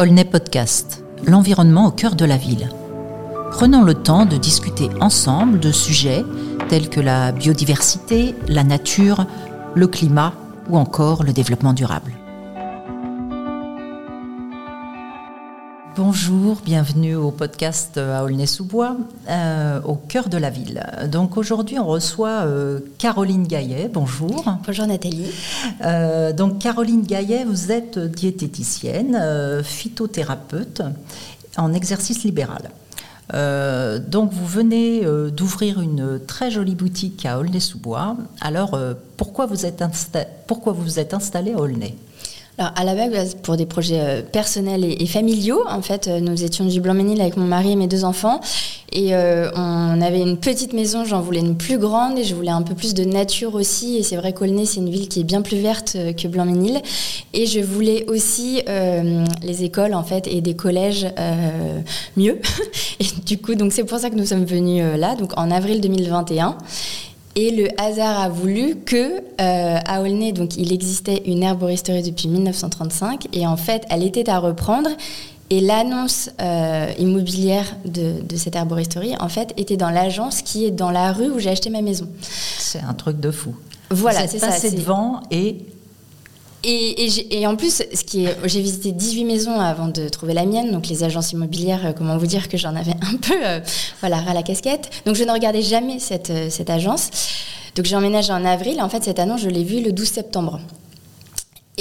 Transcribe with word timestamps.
Olney 0.00 0.24
Podcast, 0.24 1.04
l'environnement 1.26 1.86
au 1.86 1.90
cœur 1.90 2.14
de 2.14 2.24
la 2.24 2.38
ville. 2.38 2.70
Prenons 3.50 3.82
le 3.82 3.92
temps 3.92 4.24
de 4.24 4.38
discuter 4.38 4.88
ensemble 4.98 5.60
de 5.60 5.70
sujets 5.72 6.24
tels 6.70 6.88
que 6.88 7.00
la 7.00 7.32
biodiversité, 7.32 8.34
la 8.48 8.64
nature, 8.64 9.26
le 9.74 9.86
climat 9.86 10.32
ou 10.70 10.78
encore 10.78 11.22
le 11.22 11.34
développement 11.34 11.74
durable. 11.74 12.12
Bonjour, 15.96 16.60
bienvenue 16.64 17.16
au 17.16 17.32
podcast 17.32 17.98
à 17.98 18.22
Aulnay-sous-Bois, 18.22 18.96
euh, 19.28 19.80
au 19.82 19.96
cœur 19.96 20.28
de 20.28 20.38
la 20.38 20.48
ville. 20.48 20.86
Donc 21.10 21.36
aujourd'hui, 21.36 21.80
on 21.80 21.86
reçoit 21.86 22.44
euh, 22.44 22.78
Caroline 22.98 23.44
Gaillet. 23.44 23.90
Bonjour. 23.92 24.44
Bonjour 24.64 24.86
Nathalie. 24.86 25.32
Euh, 25.84 26.32
donc 26.32 26.60
Caroline 26.60 27.02
Gaillet, 27.02 27.44
vous 27.44 27.72
êtes 27.72 27.98
diététicienne, 27.98 29.20
phytothérapeute 29.64 30.82
en 31.56 31.72
exercice 31.72 32.22
libéral. 32.22 32.70
donc 34.08 34.32
vous 34.32 34.46
venez 34.46 35.02
d'ouvrir 35.32 35.80
une 35.80 36.20
très 36.24 36.52
jolie 36.52 36.76
boutique 36.76 37.26
à 37.26 37.40
Aulnay-sous-Bois. 37.40 38.16
Alors 38.40 38.78
pourquoi 39.16 39.46
vous 39.46 39.66
êtes, 39.66 39.82
pourquoi 40.46 40.72
vous 40.72 41.00
êtes 41.00 41.14
installée 41.14 41.54
à 41.54 41.58
Aulnay? 41.58 41.96
Alors, 42.60 42.72
à 42.76 42.84
la 42.84 43.08
base, 43.08 43.36
pour 43.42 43.56
des 43.56 43.64
projets 43.64 44.00
euh, 44.00 44.20
personnels 44.20 44.84
et, 44.84 45.06
familiaux, 45.06 45.62
en 45.66 45.80
fait, 45.80 46.08
euh, 46.08 46.20
nous 46.20 46.44
étions 46.44 46.66
du 46.66 46.78
Blanc-Ménil 46.78 47.18
avec 47.22 47.38
mon 47.38 47.46
mari 47.46 47.72
et 47.72 47.76
mes 47.76 47.86
deux 47.86 48.04
enfants. 48.04 48.38
Et 48.92 49.14
euh, 49.14 49.50
on 49.54 50.02
avait 50.02 50.20
une 50.20 50.36
petite 50.36 50.74
maison, 50.74 51.06
j'en 51.06 51.22
voulais 51.22 51.40
une 51.40 51.56
plus 51.56 51.78
grande 51.78 52.18
et 52.18 52.24
je 52.24 52.34
voulais 52.34 52.50
un 52.50 52.60
peu 52.60 52.74
plus 52.74 52.92
de 52.92 53.02
nature 53.02 53.54
aussi. 53.54 53.96
Et 53.96 54.02
c'est 54.02 54.16
vrai 54.16 54.34
qu'Aulnay, 54.34 54.66
c'est 54.66 54.80
une 54.80 54.90
ville 54.90 55.08
qui 55.08 55.20
est 55.20 55.24
bien 55.24 55.40
plus 55.40 55.56
verte 55.56 55.96
que 56.18 56.28
Blanc-Ménil. 56.28 56.82
Et 57.32 57.46
je 57.46 57.60
voulais 57.60 58.04
aussi 58.08 58.62
les 59.42 59.64
écoles, 59.64 59.94
en 59.94 60.02
fait, 60.02 60.26
et 60.26 60.42
des 60.42 60.54
collèges 60.54 61.06
mieux. 62.18 62.40
et 63.00 63.06
du 63.24 63.38
coup, 63.38 63.54
donc 63.54 63.72
c'est 63.72 63.84
pour 63.84 63.98
ça 63.98 64.10
que 64.10 64.16
nous 64.16 64.26
sommes 64.26 64.44
venus 64.44 64.84
là, 64.98 65.14
donc 65.14 65.32
en 65.38 65.50
avril 65.50 65.80
2021. 65.80 66.58
Et 67.36 67.50
le 67.52 67.68
hasard 67.80 68.18
a 68.18 68.28
voulu 68.28 68.76
que 68.76 69.18
euh, 69.40 69.78
à 69.84 70.02
Aulnay, 70.02 70.32
donc 70.32 70.56
il 70.56 70.72
existait 70.72 71.22
une 71.26 71.42
herboristerie 71.42 72.02
depuis 72.02 72.28
1935 72.28 73.28
et 73.32 73.46
en 73.46 73.56
fait 73.56 73.84
elle 73.88 74.02
était 74.02 74.28
à 74.28 74.38
reprendre 74.38 74.90
et 75.48 75.60
l'annonce 75.60 76.30
euh, 76.40 76.92
immobilière 76.98 77.76
de, 77.84 78.20
de, 78.22 78.36
cette 78.36 78.56
herboristerie 78.56 79.14
en 79.20 79.28
fait 79.28 79.52
était 79.56 79.76
dans 79.76 79.90
l'agence 79.90 80.42
qui 80.42 80.64
est 80.64 80.70
dans 80.70 80.90
la 80.90 81.12
rue 81.12 81.30
où 81.30 81.38
j'ai 81.38 81.50
acheté 81.50 81.70
ma 81.70 81.82
maison. 81.82 82.08
C'est 82.20 82.80
un 82.80 82.94
truc 82.94 83.20
de 83.20 83.30
fou. 83.30 83.54
Voilà, 83.90 84.26
c'est 84.26 84.38
ça. 84.38 84.50
C'est 84.52 84.72
devant 84.72 85.20
et 85.30 85.58
et, 86.62 87.46
en 87.46 87.56
plus, 87.56 87.82
j'ai 88.44 88.60
visité 88.60 88.92
18 88.92 89.24
maisons 89.24 89.58
avant 89.58 89.88
de 89.88 90.08
trouver 90.08 90.34
la 90.34 90.44
mienne, 90.44 90.72
donc 90.72 90.88
les 90.88 91.04
agences 91.04 91.32
immobilières, 91.32 91.86
euh, 91.86 91.92
comment 91.96 92.18
vous 92.18 92.26
dire 92.26 92.48
que 92.48 92.58
j'en 92.58 92.76
avais 92.76 92.92
un 93.02 93.16
peu, 93.16 93.34
euh, 93.44 93.60
à 94.02 94.34
la 94.34 94.42
casquette. 94.42 94.90
Donc 95.06 95.16
je 95.16 95.24
ne 95.24 95.32
regardais 95.32 95.62
jamais 95.62 95.98
cette, 95.98 96.30
euh, 96.30 96.50
cette 96.50 96.70
agence. 96.70 97.10
Donc 97.76 97.86
j'ai 97.86 97.96
emménagé 97.96 98.32
en 98.32 98.44
avril. 98.44 98.80
En 98.82 98.88
fait, 98.88 99.04
cette 99.04 99.18
annonce, 99.18 99.40
je 99.40 99.48
l'ai 99.48 99.64
vue 99.64 99.82
le 99.82 99.92
12 99.92 100.08
septembre. 100.08 100.60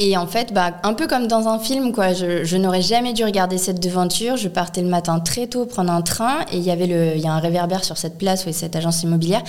Et 0.01 0.15
en 0.15 0.27
fait, 0.27 0.53
bah, 0.53 0.71
un 0.83 0.93
peu 0.93 1.07
comme 1.07 1.27
dans 1.27 1.49
un 1.49 1.59
film, 1.59 1.91
quoi. 1.91 2.13
Je, 2.13 2.55
n'aurais 2.55 2.81
jamais 2.81 3.11
dû 3.11 3.25
regarder 3.25 3.57
cette 3.57 3.81
devanture. 3.81 4.37
Je 4.37 4.47
partais 4.47 4.81
le 4.81 4.87
matin 4.87 5.19
très 5.19 5.47
tôt 5.47 5.65
prendre 5.65 5.91
un 5.91 6.01
train 6.01 6.45
et 6.53 6.57
il 6.57 6.63
y 6.63 6.71
avait 6.71 6.87
le, 6.87 7.17
il 7.17 7.21
y 7.21 7.27
a 7.27 7.33
un 7.33 7.39
réverbère 7.39 7.83
sur 7.83 7.97
cette 7.97 8.17
place 8.17 8.45
où 8.45 8.49
est 8.49 8.53
cette 8.53 8.77
agence 8.77 9.03
immobilière 9.03 9.43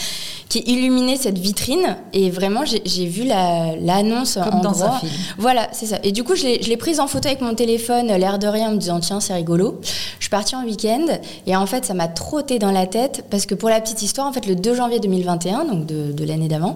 qui 0.48 0.58
illuminait 0.66 1.16
cette 1.16 1.38
vitrine. 1.38 1.96
Et 2.12 2.30
vraiment, 2.30 2.64
j'ai 2.64 3.06
vu 3.06 3.22
l'annonce 3.24 4.34
la, 4.34 4.44
comme 4.50 4.60
dans 4.60 4.82
un 4.82 4.98
film. 4.98 5.12
Voilà, 5.38 5.68
c'est 5.70 5.86
ça. 5.86 5.98
Et 6.02 6.10
du 6.10 6.24
coup, 6.24 6.34
je 6.34 6.68
l'ai 6.68 6.76
prise 6.76 6.98
en 6.98 7.06
photo 7.06 7.28
avec 7.28 7.42
mon 7.42 7.54
téléphone, 7.54 8.08
l'air 8.08 8.40
de 8.40 8.48
rien, 8.48 8.70
en 8.70 8.72
me 8.72 8.78
disant 8.78 8.98
tiens, 8.98 9.20
c'est 9.20 9.34
rigolo. 9.34 9.80
Je 10.18 10.24
suis 10.24 10.30
partie 10.30 10.56
en 10.56 10.64
week-end 10.64 11.06
et 11.46 11.54
en 11.54 11.66
fait, 11.66 11.84
ça 11.84 11.94
m'a 11.94 12.08
trotté 12.08 12.58
dans 12.58 12.72
la 12.72 12.88
tête 12.88 13.24
parce 13.30 13.46
que 13.46 13.54
pour 13.54 13.68
la 13.68 13.80
petite 13.80 14.02
histoire, 14.02 14.26
en 14.26 14.32
fait, 14.32 14.46
le 14.46 14.56
2 14.56 14.74
janvier 14.74 14.98
2021, 14.98 15.64
donc 15.66 15.86
de, 15.86 16.10
de 16.10 16.24
l'année 16.24 16.48
d'avant. 16.48 16.74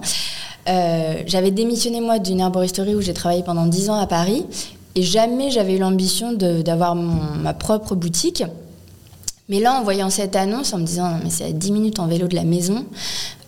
Euh, 0.67 1.21
j'avais 1.27 1.51
démissionné 1.51 2.01
moi 2.01 2.19
d'une 2.19 2.39
herboristerie 2.39 2.95
où 2.95 3.01
j'ai 3.01 3.13
travaillé 3.13 3.43
pendant 3.43 3.65
10 3.67 3.89
ans 3.91 3.99
à 3.99 4.07
Paris 4.07 4.45
et 4.95 5.03
jamais 5.03 5.51
j'avais 5.51 5.75
eu 5.75 5.79
l'ambition 5.79 6.33
d'avoir 6.33 6.95
ma 6.95 7.53
propre 7.53 7.95
boutique. 7.95 8.43
Mais 9.47 9.59
là, 9.59 9.75
en 9.75 9.83
voyant 9.83 10.09
cette 10.09 10.35
annonce, 10.35 10.73
en 10.73 10.79
me 10.79 10.85
disant, 10.85 11.19
mais 11.23 11.29
c'est 11.29 11.45
à 11.45 11.51
10 11.51 11.71
minutes 11.71 11.99
en 11.99 12.07
vélo 12.07 12.27
de 12.27 12.33
la 12.33 12.43
maison, 12.43 12.83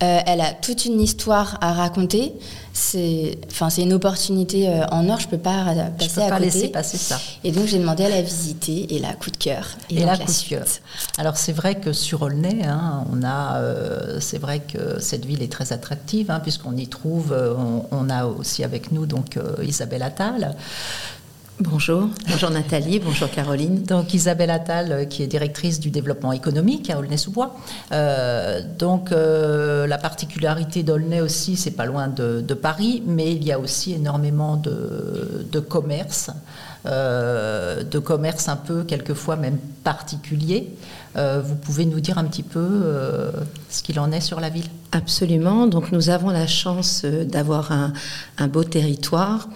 euh, 0.03 0.19
elle 0.27 0.41
a 0.41 0.53
toute 0.53 0.85
une 0.85 1.01
histoire 1.01 1.57
à 1.59 1.73
raconter. 1.73 2.33
C'est 2.71 3.39
une 3.79 3.93
opportunité 3.93 4.69
euh, 4.69 4.85
en 4.91 5.09
or, 5.09 5.19
je 5.19 5.25
ne 5.25 5.31
peux 5.31 5.37
pas 5.39 5.65
passer 5.97 6.13
peux 6.13 6.21
à 6.21 6.29
pas 6.29 6.37
laisser 6.37 6.67
passer 6.67 6.97
ça. 6.97 7.19
Et 7.43 7.51
donc, 7.51 7.65
j'ai 7.65 7.79
demandé 7.79 8.05
à 8.05 8.09
la 8.09 8.21
visiter, 8.21 8.93
et 8.93 8.99
là, 8.99 9.13
coup 9.13 9.31
de 9.31 9.37
cœur. 9.37 9.69
Et, 9.89 10.05
là, 10.05 10.15
coup 10.15 10.25
de 10.25 10.49
cœur. 10.49 10.67
Alors, 11.17 11.35
c'est 11.35 11.51
vrai 11.51 11.79
que 11.79 11.93
sur 11.93 12.21
Aulnay, 12.21 12.63
hein, 12.63 13.03
on 13.11 13.23
a, 13.23 13.57
euh, 13.57 14.19
c'est 14.19 14.37
vrai 14.37 14.59
que 14.59 14.99
cette 14.99 15.25
ville 15.25 15.41
est 15.41 15.51
très 15.51 15.73
attractive, 15.73 16.29
hein, 16.29 16.39
puisqu'on 16.41 16.77
y 16.77 16.87
trouve, 16.87 17.35
on, 17.91 18.09
a 18.11 18.27
aussi 18.27 18.63
avec 18.63 18.91
nous 18.91 19.07
donc 19.07 19.39
Isabelle 19.63 20.03
Attal, 20.03 20.55
Bonjour, 21.59 22.07
bonjour 22.29 22.51
Nathalie, 22.51 22.99
bonjour 22.99 23.31
Caroline. 23.31 23.81
Donc 23.81 24.13
Isabelle 24.13 24.51
Attal, 24.51 24.91
euh, 24.91 25.05
qui 25.05 25.23
est 25.23 25.27
directrice 25.27 25.79
du 25.79 25.89
développement 25.89 26.31
économique 26.31 26.91
à 26.91 26.99
Aulnay-sous-Bois. 26.99 27.55
Euh, 27.91 28.61
donc 28.77 29.11
euh, 29.11 29.87
la 29.87 29.97
particularité 29.97 30.83
d'Aulnay 30.83 31.19
aussi, 31.19 31.55
c'est 31.55 31.71
pas 31.71 31.87
loin 31.87 32.09
de, 32.09 32.43
Paris, 32.53 33.01
mais 33.07 33.33
il 33.33 33.43
y 33.43 33.51
a 33.51 33.57
aussi 33.57 33.93
énormément 33.93 34.55
de, 34.55 35.47
de 35.51 35.59
commerce, 35.59 36.29
de 36.85 37.99
commerce 37.99 38.47
un 38.47 38.55
peu 38.55 38.83
quelquefois 38.83 39.35
même 39.35 39.57
particulier. 39.83 40.69
vous 41.15 41.55
pouvez 41.55 41.85
nous 41.85 41.99
dire 41.99 42.17
un 42.17 42.23
petit 42.25 42.43
peu 42.43 43.31
ce 43.69 43.83
qu'il 43.83 43.99
en 43.99 44.11
est 44.11 44.21
sur 44.21 44.39
la 44.39 44.49
ville? 44.49 44.69
Absolument. 44.91 45.67
Donc 45.67 45.91
nous 45.91 46.09
avons 46.09 46.29
la 46.29 46.47
chance 46.47 47.03
d'avoir 47.03 47.71
un, 47.71 47.93
un 48.37 48.47
beau 48.47 48.63
territoire 48.63 49.49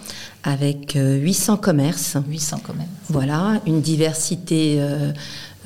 avec 0.44 0.96
800 0.96 1.54
euh, 1.54 1.56
commerces. 1.56 2.16
800 2.28 2.58
commerces. 2.64 2.88
Voilà, 3.08 3.60
une 3.66 3.80
diversité 3.80 4.76
euh, 4.78 5.12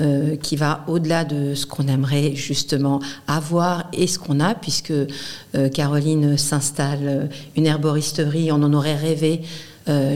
euh, 0.01 0.37
qui 0.37 0.57
va 0.57 0.85
au-delà 0.87 1.25
de 1.25 1.55
ce 1.55 1.67
qu'on 1.67 1.89
aimerait 1.89 2.35
justement 2.35 3.01
avoir 3.27 3.89
et 3.93 4.07
ce 4.07 4.19
qu'on 4.19 4.41
a, 4.41 4.55
puisque 4.55 4.93
Caroline 5.73 6.37
s'installe 6.37 7.31
une 7.57 7.67
herboristerie, 7.67 8.53
on 8.53 8.63
en 8.63 8.73
aurait 8.75 8.97
rêvé 8.97 9.43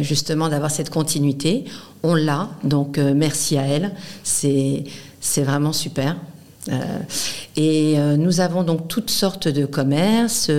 justement 0.02 0.48
d'avoir 0.48 0.70
cette 0.70 0.90
continuité. 0.90 1.64
On 2.02 2.14
l'a, 2.14 2.50
donc 2.64 2.98
merci 2.98 3.56
à 3.58 3.66
elle, 3.66 3.92
c'est 4.22 4.84
vraiment 5.38 5.72
super. 5.72 6.16
et 7.56 7.96
nous 8.18 8.40
avons 8.40 8.62
donc 8.62 8.88
toutes 8.88 9.10
sortes 9.10 9.48
de 9.48 9.66
commerces, 9.66 10.50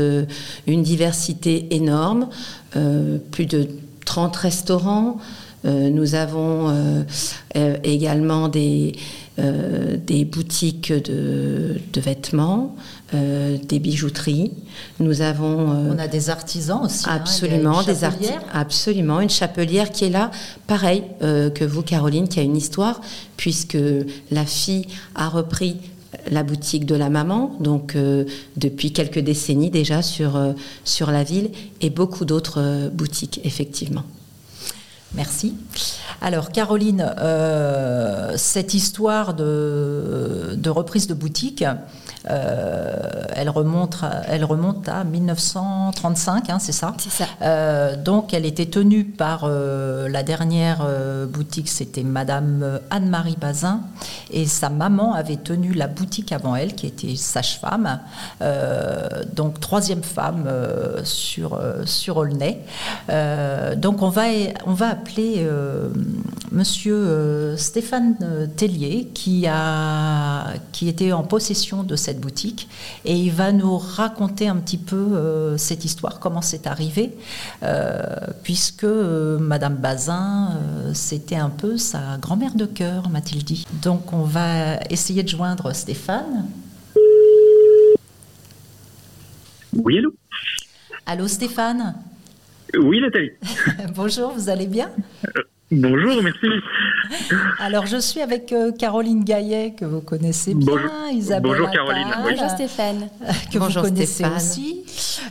une 0.67 0.83
diversité 0.83 1.75
énorme, 1.75 2.29
plus 3.31 3.45
de 3.45 3.67
30 4.05 4.35
restaurants. 4.35 5.17
Euh, 5.65 5.89
nous 5.89 6.15
avons 6.15 6.69
euh, 6.69 7.03
euh, 7.55 7.77
également 7.83 8.47
des, 8.47 8.95
des 9.37 10.23
boutiques 10.25 10.93
de, 10.93 11.79
vêtements, 11.95 12.75
des 13.11 13.79
bijouteries. 13.79 14.51
Nous 14.99 15.21
avons. 15.21 15.91
On 15.95 15.97
a 15.97 16.07
des 16.07 16.29
artisans 16.29 16.81
aussi. 16.83 17.05
Hein. 17.07 17.15
Absolument, 17.15 17.81
des 17.81 18.03
artisans. 18.03 18.35
Absolument, 18.53 19.19
une 19.19 19.31
chapelière 19.31 19.91
qui 19.91 20.05
est 20.05 20.09
là, 20.09 20.29
pareil 20.67 21.03
que 21.21 21.65
vous, 21.65 21.81
Caroline, 21.81 22.27
qui 22.27 22.39
a 22.39 22.43
une 22.43 22.57
histoire, 22.57 23.01
puisque 23.35 23.77
la 24.29 24.45
fille 24.45 24.85
a 25.15 25.27
repris 25.27 25.77
la 26.29 26.43
boutique 26.43 26.85
de 26.85 26.95
la 26.95 27.09
maman, 27.09 27.57
donc 27.59 27.97
depuis 28.57 28.93
quelques 28.93 29.19
décennies 29.19 29.71
déjà 29.71 30.03
sur, 30.03 30.39
sur 30.83 31.09
la 31.09 31.23
ville, 31.23 31.49
et 31.79 31.89
beaucoup 31.89 32.25
d'autres 32.25 32.91
boutiques, 32.93 33.41
effectivement. 33.43 34.03
Merci. 35.13 35.55
Alors, 36.21 36.51
Caroline, 36.51 37.13
euh, 37.17 38.37
cette 38.37 38.73
histoire 38.73 39.33
de, 39.33 40.69
reprise 40.69 41.07
de 41.07 41.13
boutique, 41.13 41.65
elle, 42.25 43.49
remonte 43.49 43.97
à, 44.03 44.21
elle 44.27 44.45
remonte 44.45 44.87
à 44.87 45.03
1935, 45.03 46.49
hein, 46.49 46.59
c'est 46.59 46.71
ça 46.71 46.93
ça. 47.09 47.25
Euh, 47.41 47.95
donc, 47.95 48.33
elle 48.33 48.45
était 48.45 48.65
tenue 48.65 49.05
par 49.05 49.47
la 49.47 50.23
dernière 50.23 50.85
boutique, 51.27 51.69
c'était 51.69 52.03
Madame 52.03 52.79
Anne-Marie 52.89 53.37
Bazin, 53.39 53.81
et 54.31 54.45
sa 54.45 54.69
maman 54.69 55.13
avait 55.13 55.37
tenu 55.37 55.73
la 55.73 55.87
boutique 55.87 56.31
avant 56.31 56.55
elle, 56.55 56.75
qui 56.75 56.87
était 56.87 57.15
sage-femme, 57.15 57.99
donc 59.33 59.59
troisième 59.59 60.03
femme 60.03 60.49
sur, 61.03 61.59
sur 61.85 62.17
Aulnay. 62.17 62.61
donc, 63.77 64.01
on 64.01 64.09
va, 64.09 64.23
on 64.65 64.73
va 64.73 64.89
appeler 64.89 65.47
Monsieur 66.51 67.55
Stéphane 67.57 68.49
Tellier, 68.55 69.09
qui, 69.13 69.47
a, 69.47 70.47
qui 70.71 70.87
était 70.87 71.11
en 71.11 71.23
possession 71.23 71.83
de 71.83 71.95
cette 71.95 72.10
cette 72.11 72.19
boutique 72.19 72.67
et 73.05 73.15
il 73.15 73.31
va 73.31 73.51
nous 73.51 73.77
raconter 73.77 74.47
un 74.47 74.57
petit 74.57 74.77
peu 74.77 75.55
cette 75.57 75.85
histoire, 75.85 76.19
comment 76.19 76.41
c'est 76.41 76.67
arrivé, 76.67 77.11
puisque 78.43 78.83
Madame 78.83 79.75
Bazin, 79.75 80.59
c'était 80.93 81.37
un 81.37 81.49
peu 81.49 81.77
sa 81.77 82.17
grand-mère 82.17 82.55
de 82.55 82.65
cœur, 82.65 83.09
m'a-t-il 83.09 83.43
dit. 83.43 83.65
Donc 83.81 84.11
on 84.13 84.23
va 84.23 84.77
essayer 84.89 85.23
de 85.23 85.29
joindre 85.29 85.73
Stéphane. 85.73 86.47
Oui, 89.73 89.97
allô? 89.97 90.13
Allô 91.05 91.27
Stéphane? 91.27 91.95
Oui 92.77 92.99
Nathalie. 93.01 93.31
Bonjour, 93.95 94.31
vous 94.31 94.49
allez 94.49 94.67
bien? 94.67 94.91
Euh, 95.25 95.41
Bonjour, 95.71 96.21
merci. 96.21 96.47
Alors, 97.59 97.85
je 97.85 97.97
suis 97.97 98.21
avec 98.21 98.51
euh, 98.51 98.71
Caroline 98.71 99.23
Gaillet, 99.23 99.73
que 99.77 99.85
vous 99.85 100.01
connaissez 100.01 100.53
bien. 100.53 100.65
Bonjour, 100.65 100.91
Isabelle 101.13 101.51
bonjour 101.51 101.69
Caroline. 101.71 102.07
Bonjour 102.23 102.49
Stéphane. 102.49 103.07
Que 103.51 103.57
vous 103.57 103.81
connaissez 103.81 104.25
aussi. 104.25 104.83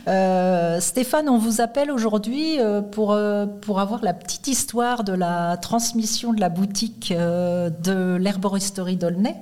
Euh, 0.07 0.79
Stéphane, 0.79 1.29
on 1.29 1.37
vous 1.37 1.61
appelle 1.61 1.91
aujourd'hui 1.91 2.57
pour, 2.91 3.17
pour 3.61 3.79
avoir 3.79 4.03
la 4.03 4.13
petite 4.13 4.47
histoire 4.47 5.03
de 5.03 5.13
la 5.13 5.57
transmission 5.57 6.33
de 6.33 6.39
la 6.39 6.49
boutique 6.49 7.13
de 7.13 8.15
l'herboristerie 8.15 8.97
d'Aulnay. 8.97 9.35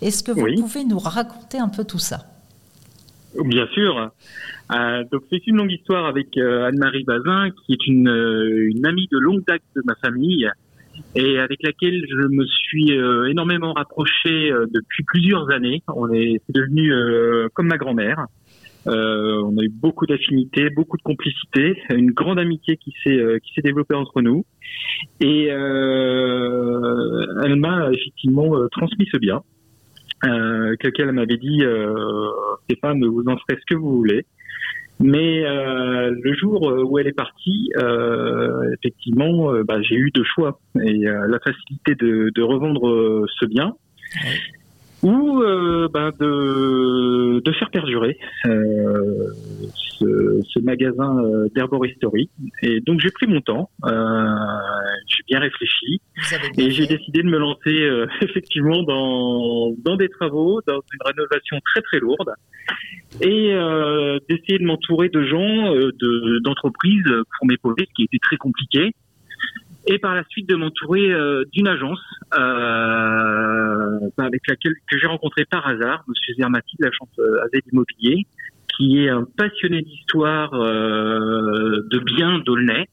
Est-ce 0.00 0.22
que 0.22 0.32
vous 0.32 0.62
pouvez 0.62 0.84
nous 0.84 0.98
raconter 0.98 1.58
un 1.58 1.68
peu 1.68 1.84
tout 1.84 1.98
ça? 1.98 2.31
Bien 3.34 3.66
sûr. 3.68 4.10
Euh, 4.72 5.04
donc 5.10 5.22
c'est 5.30 5.46
une 5.46 5.56
longue 5.56 5.72
histoire 5.72 6.04
avec 6.06 6.36
euh, 6.36 6.66
Anne-Marie 6.66 7.04
Bazin, 7.04 7.48
qui 7.50 7.72
est 7.72 7.86
une, 7.86 8.08
euh, 8.08 8.70
une, 8.70 8.84
amie 8.86 9.08
de 9.10 9.18
longue 9.18 9.42
date 9.46 9.62
de 9.74 9.82
ma 9.84 9.94
famille 9.96 10.48
et 11.14 11.38
avec 11.38 11.62
laquelle 11.62 12.04
je 12.08 12.26
me 12.28 12.46
suis 12.46 12.92
énormément 13.30 13.72
rapproché 13.72 14.52
depuis 14.70 15.02
plusieurs 15.04 15.50
années. 15.50 15.82
On 15.88 16.12
est, 16.12 16.42
devenu 16.50 16.92
comme 17.54 17.68
ma 17.68 17.78
grand-mère. 17.78 18.26
on 18.84 19.56
a 19.58 19.62
eu 19.62 19.70
beaucoup 19.70 20.04
d'affinités, 20.04 20.68
beaucoup 20.68 20.98
de 20.98 21.02
complicité, 21.02 21.82
une 21.88 22.10
grande 22.10 22.38
amitié 22.38 22.76
qui 22.76 22.92
s'est 23.02 23.40
qui 23.42 23.54
s'est 23.54 23.62
développée 23.62 23.94
entre 23.94 24.20
nous. 24.20 24.44
Et 25.20 25.46
elle 25.46 27.56
m'a 27.56 27.90
effectivement 27.90 28.68
transmis 28.70 29.08
ce 29.10 29.16
bien 29.16 29.42
euh, 30.24 30.76
qu'elle 30.76 31.12
m'avait 31.12 31.36
dit 31.36 31.62
euh, 31.62 31.92
Stéphane, 32.64 33.04
vous 33.04 33.24
en 33.26 33.36
ferez 33.38 33.58
ce 33.60 33.74
que 33.74 33.78
vous 33.78 33.96
voulez. 33.96 34.24
Mais 35.00 35.44
euh, 35.44 36.14
le 36.22 36.34
jour 36.34 36.62
où 36.62 36.98
elle 36.98 37.08
est 37.08 37.12
partie, 37.12 37.72
euh, 37.76 38.72
effectivement, 38.78 39.52
euh, 39.52 39.64
bah, 39.64 39.82
j'ai 39.82 39.96
eu 39.96 40.10
deux 40.12 40.24
choix. 40.24 40.60
Et 40.80 40.98
la 40.98 41.38
facilité 41.40 41.94
de, 41.96 42.30
de 42.34 42.42
revendre 42.42 43.26
ce 43.40 43.46
bien 43.46 43.74
ou 45.02 45.42
bah, 45.92 46.10
de, 46.18 47.40
de 47.40 47.52
faire 47.52 47.70
perdurer 47.70 48.18
ce, 50.42 50.58
magasin 50.60 51.16
euh, 51.18 51.48
d'herboristerie. 51.54 52.30
Et 52.62 52.80
donc 52.80 53.00
j'ai 53.00 53.10
pris 53.10 53.26
mon 53.26 53.40
temps, 53.40 53.70
euh, 53.84 54.26
j'ai 55.06 55.22
bien 55.26 55.40
réfléchi 55.40 56.00
et 56.58 56.70
j'ai 56.70 56.86
décidé 56.86 57.22
de 57.22 57.28
me 57.28 57.38
lancer 57.38 57.80
euh, 57.82 58.06
effectivement 58.22 58.82
dans, 58.82 59.74
dans 59.84 59.96
des 59.96 60.08
travaux, 60.08 60.60
dans 60.66 60.80
une 60.92 61.00
rénovation 61.04 61.58
très 61.64 61.82
très 61.82 61.98
lourde 61.98 62.30
et 63.20 63.52
d'essayer 64.28 64.58
de 64.58 64.64
m'entourer 64.64 65.10
de 65.10 65.22
gens, 65.22 65.74
de, 65.74 66.38
d'entreprises 66.42 67.04
pour 67.04 67.46
m'épauler, 67.46 67.84
ce 67.86 67.94
qui 67.94 68.04
était 68.04 68.18
très 68.22 68.38
compliqué 68.38 68.94
et 69.86 69.98
par 69.98 70.14
la 70.14 70.24
suite 70.28 70.48
de 70.48 70.54
m'entourer 70.54 71.12
d'une 71.52 71.68
agence 71.68 72.02
euh, 72.38 73.98
avec 74.18 74.42
laquelle 74.48 74.74
que 74.90 74.98
j'ai 74.98 75.06
rencontré 75.06 75.44
par 75.44 75.66
hasard, 75.66 76.04
Monsieur 76.08 76.34
Zermati 76.34 76.76
de 76.78 76.86
l'agence 76.86 77.08
AZ 77.44 77.60
Immobilier, 77.72 78.26
qui 78.76 79.04
est 79.04 79.08
un 79.08 79.26
passionné 79.36 79.82
d'histoire 79.82 80.52
euh, 80.54 81.86
de 81.90 81.98
biens 81.98 82.38
d'Aulnay. 82.38 82.88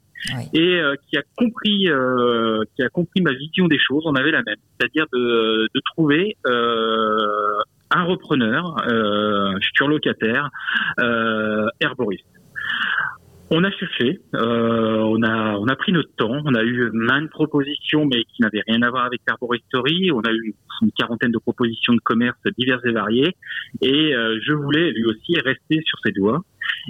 et 0.54 0.60
euh, 0.60 0.96
qui 1.08 1.18
a 1.18 1.24
compris 1.38 1.88
euh, 1.88 2.64
qui 2.76 2.84
a 2.84 2.90
compris 2.90 3.22
ma 3.22 3.32
vision 3.34 3.68
des 3.68 3.80
choses. 3.80 4.04
On 4.06 4.16
avait 4.16 4.32
la 4.32 4.44
même 4.44 4.58
c'est-à-dire 4.78 5.06
de, 5.14 5.70
de 5.74 5.82
trouver 5.96 6.36
un 7.92 8.04
repreneur 8.04 8.76
futur 9.62 9.88
locataire 9.88 10.50
herboriste 11.80 12.26
on 13.52 13.64
a 13.64 13.72
cherché, 13.72 14.20
euh, 14.36 14.98
on 14.98 15.24
a 15.24 15.58
on 15.58 15.68
a 15.68 15.76
pris 15.76 15.92
notre 15.92 16.14
temps, 16.16 16.42
on 16.46 16.54
a 16.54 16.64
eu 16.64 16.92
maintes 16.94 17.30
propositions 17.30 18.06
mais 18.06 18.24
qui 18.24 18.42
n'avaient 18.42 18.62
rien 18.68 18.82
à 18.84 18.90
voir 18.90 19.06
avec 19.06 19.22
l'arboristerie, 19.28 20.12
on 20.12 20.22
a 20.22 20.32
eu 20.32 20.54
une 20.82 20.92
quarantaine 20.92 21.32
de 21.32 21.40
propositions 21.40 21.94
de 21.94 22.00
commerce 22.00 22.38
diverses 22.58 22.86
et 22.86 22.92
variées. 22.92 23.36
Et 23.82 24.14
euh, 24.14 24.40
je 24.46 24.54
voulais 24.54 24.92
lui 24.92 25.06
aussi 25.06 25.40
rester 25.40 25.82
sur 25.84 25.98
ses 26.06 26.12
doigts. 26.12 26.44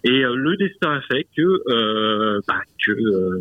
Et 0.03 0.25
euh, 0.25 0.35
le 0.35 0.57
destin 0.57 0.95
a 0.95 1.01
fait 1.01 1.27
que 1.35 2.41
bah, 2.47 2.61
que 2.85 2.93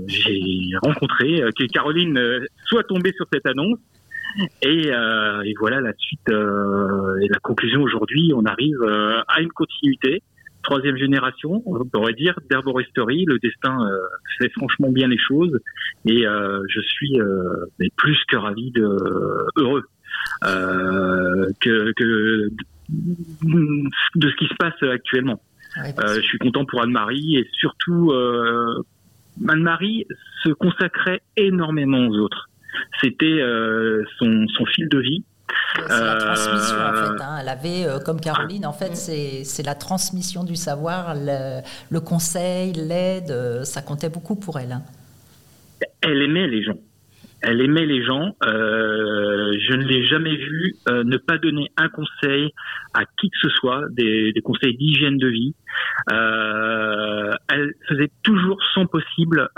j'ai 0.07 0.77
rencontré 0.83 1.43
que 1.59 1.65
Caroline 1.67 2.21
soit 2.67 2.85
tombée 2.85 3.13
sur 3.17 3.27
cette 3.33 3.47
annonce. 3.47 3.79
Et, 4.63 4.89
et 4.89 5.55
voilà 5.59 5.81
la 5.81 5.93
suite 5.95 6.29
et 6.29 7.29
la 7.29 7.39
conclusion 7.43 7.83
aujourd'hui, 7.83 8.33
on 8.37 8.45
arrive 8.45 8.83
à 9.27 9.41
une 9.41 9.49
continuité 9.49 10.23
troisième 10.63 10.97
génération, 10.97 11.63
on 11.67 11.85
pourrait 11.85 12.15
dire, 12.15 12.39
d'herboristerie. 12.51 13.25
Le 13.27 13.39
destin 13.39 13.87
euh, 13.87 13.99
fait 14.39 14.51
franchement 14.51 14.91
bien 14.91 15.09
les 15.09 15.19
choses 15.19 15.59
et 16.05 16.27
euh, 16.27 16.61
je 16.69 16.81
suis 16.81 17.21
euh, 17.21 17.67
plus 17.97 18.19
que 18.29 18.37
ravi 18.37 18.71
de 18.73 18.85
heureux 19.57 19.85
que, 20.43 21.93
que, 21.97 22.49
de 22.91 24.31
ce 24.31 24.37
qui 24.37 24.47
se 24.47 24.55
passe 24.59 24.83
actuellement. 24.83 25.41
je 25.77 26.21
suis 26.23 26.39
content 26.39 26.65
pour 26.65 26.83
Anne-Marie 26.83 27.37
et 27.37 27.49
surtout 27.53 28.13
Anne-Marie 29.49 30.07
se 30.45 30.51
consacrait 30.51 31.23
énormément 31.37 32.07
aux 32.09 32.19
autres. 32.19 32.49
C'était 33.01 33.41
son, 34.19 34.47
son 34.49 34.67
fil 34.67 34.89
de 34.89 34.99
vie. 34.99 35.25
C'est 35.87 36.05
la 36.05 36.17
transmission 36.17 36.77
en 36.77 36.93
fait. 36.93 37.23
Hein. 37.23 37.39
Elle 37.41 37.49
avait, 37.49 37.87
euh, 37.87 37.99
comme 37.99 38.21
Caroline, 38.21 38.67
en 38.67 38.73
fait, 38.73 38.95
c'est 38.97 39.63
la 39.63 39.75
transmission 39.75 40.45
du 40.45 40.57
savoir, 40.57 41.15
le, 41.15 42.01
conseil, 42.01 42.73
l'aide, 42.73 43.31
euh, 43.31 43.65
ça 43.65 43.83
comptait 43.83 44.11
beaucoup 44.11 44.37
pour 44.37 44.59
elle. 44.59 44.73
Hein. 44.73 44.83
Elle 46.01 46.23
aimait 46.23 46.49
les 46.49 46.63
gens. 46.63 46.79
Elle 47.41 47.61
aimait 47.61 47.87
les 47.87 48.05
gens. 48.05 48.35
Euh, 48.45 49.57
je 49.61 49.75
ne 49.75 49.85
l'ai 49.85 50.05
jamais 50.05 50.35
vue 50.35 50.75
ne 50.89 51.17
pas 51.17 51.39
donner 51.39 51.71
un 51.77 51.89
conseil 51.89 52.53
à 52.95 53.05
qui 53.05 53.31
que 53.31 53.39
ce 53.43 53.49
soit, 53.51 53.85
des, 53.91 54.33
conseils 54.43 54.77
d'hygiène 54.77 55.19
de 55.19 55.29
vie. 55.29 55.55
elle 56.09 57.75
faisait 57.89 58.11
toujours 58.25 58.61
son 58.75 58.87
possible 58.87 59.49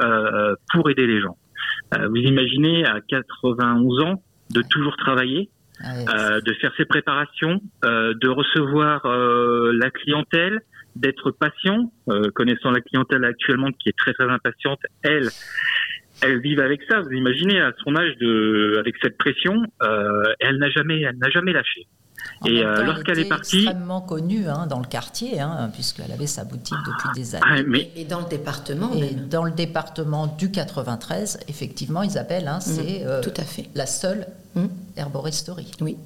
pour 0.73 0.91
aider 0.91 1.07
les 1.07 1.23
gens. 1.23 1.39
vous 1.93 2.17
imaginez 2.17 2.85
à 2.85 3.01
91 3.09 4.01
ans 4.01 4.23
de 4.51 4.63
toujours 4.63 4.97
travailler, 4.97 5.49
ah 5.83 5.93
euh, 5.95 6.41
de 6.41 6.53
faire 6.55 6.73
ses 6.77 6.85
préparations, 6.85 7.61
euh, 7.85 8.15
de 8.21 8.29
recevoir 8.29 9.07
euh, 9.07 9.73
la 9.73 9.91
clientèle, 9.91 10.61
d'être 10.97 11.31
patient, 11.31 11.93
connaissant 12.35 12.73
la 12.73 12.81
clientèle 12.81 13.25
actuellement 13.25 13.71
qui 13.71 13.89
est 13.89 13.97
très 13.97 14.13
très 14.13 14.29
impatiente, 14.29 14.81
elle, 15.03 15.29
elle 16.21 16.41
vit 16.41 16.61
avec 16.61 16.83
ça. 16.91 17.01
Vous 17.01 17.13
imaginez 17.13 17.61
à 17.61 17.73
son 17.85 17.95
âge 17.97 18.17
de, 18.17 18.77
avec 18.77 18.97
cette 19.01 19.17
pression, 19.17 19.55
elle 20.41 20.57
n'a 20.57 20.69
jamais, 20.69 21.01
elle 21.03 21.17
n'a 21.19 21.31
jamais 21.31 21.53
lâché. 21.53 21.87
Et 22.47 22.63
lorsqu'elle 22.63 23.19
est 23.19 23.29
partie, 23.29 23.65
extrêmement 23.65 24.01
connue 24.01 24.49
hein, 24.49 24.67
dans 24.67 24.79
le 24.79 24.87
quartier, 24.87 25.41
hein, 25.41 25.71
puisqu'elle 25.73 26.13
avait 26.13 26.27
sa 26.27 26.45
boutique 26.45 26.79
depuis 26.87 27.09
des 27.15 27.35
années. 27.35 27.45
Ah, 27.47 27.63
mais, 27.67 27.91
et 27.97 28.05
dans 28.05 28.21
le 28.21 28.29
département. 28.29 28.93
Et 28.95 29.15
dans 29.15 29.45
le 29.45 29.53
département 29.53 30.27
du 30.27 30.51
93, 30.51 31.41
effectivement, 31.49 32.03
Isabelle, 32.03 32.49
hein, 32.49 32.61
c'est 32.61 33.05
mmh, 33.05 33.21
tout 33.23 33.35
à 33.37 33.43
fait 33.45 33.69
la 33.75 33.87
seule 33.87 34.27
Mmh. 34.55 34.67
Herboristerie. 34.97 35.71
Oui. 35.81 35.97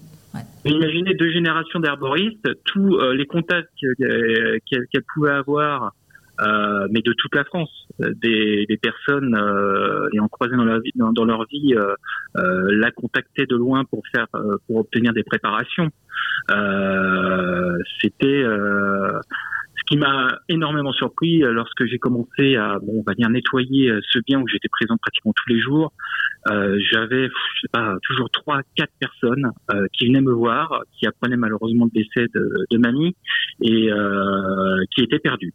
Imaginez 0.65 1.15
deux 1.15 1.31
générations 1.31 1.79
d'herboristes, 1.79 2.49
tous 2.65 2.97
euh, 2.97 3.15
les 3.15 3.25
contacts 3.25 3.71
qu'elle 3.79 5.05
pouvait 5.15 5.31
avoir, 5.31 5.93
euh, 6.41 6.89
mais 6.91 7.01
de 7.03 7.13
toute 7.17 7.35
la 7.37 7.45
France, 7.45 7.71
des, 8.01 8.67
personnes 8.83 9.37
euh, 9.37 10.09
ayant 10.13 10.27
croisé 10.27 10.57
dans 10.57 10.65
leur 10.65 10.81
vie, 10.81 10.91
dans, 10.97 11.25
leur 11.25 11.47
vie 11.47 11.75
la 12.35 12.91
contactaient 12.91 13.47
de 13.47 13.55
loin 13.55 13.85
pour 13.85 14.03
faire, 14.13 14.27
pour 14.67 14.77
obtenir 14.77 15.13
des 15.13 15.23
préparations. 15.23 15.91
C'était 18.01 18.45
ce 19.85 19.93
qui 19.93 19.99
m'a 19.99 20.39
énormément 20.49 20.93
surpris 20.93 21.43
euh, 21.43 21.53
lorsque 21.53 21.85
j'ai 21.87 21.99
commencé 21.99 22.57
à, 22.57 22.79
bon, 22.81 23.05
nettoyer 23.31 23.91
euh, 23.91 24.01
ce 24.11 24.19
bien 24.27 24.41
où 24.41 24.49
j'étais 24.49 24.69
présent 24.69 24.97
pratiquement 24.97 25.33
tous 25.35 25.53
les 25.53 25.61
jours, 25.61 25.93
euh, 26.51 26.79
j'avais, 26.91 27.29
toujours 28.03 28.31
trois, 28.31 28.61
quatre 28.77 28.93
personnes 28.99 29.51
euh, 29.73 29.87
qui 29.93 30.07
venaient 30.07 30.21
me 30.21 30.33
voir, 30.33 30.83
qui 30.99 31.07
apprenaient 31.07 31.37
malheureusement 31.37 31.87
le 31.87 32.03
décès 32.03 32.29
de, 32.35 32.79
mamie 32.79 33.17
et 33.61 33.91
euh, 33.91 34.83
qui 34.95 35.03
étaient 35.03 35.19
perdus. 35.19 35.53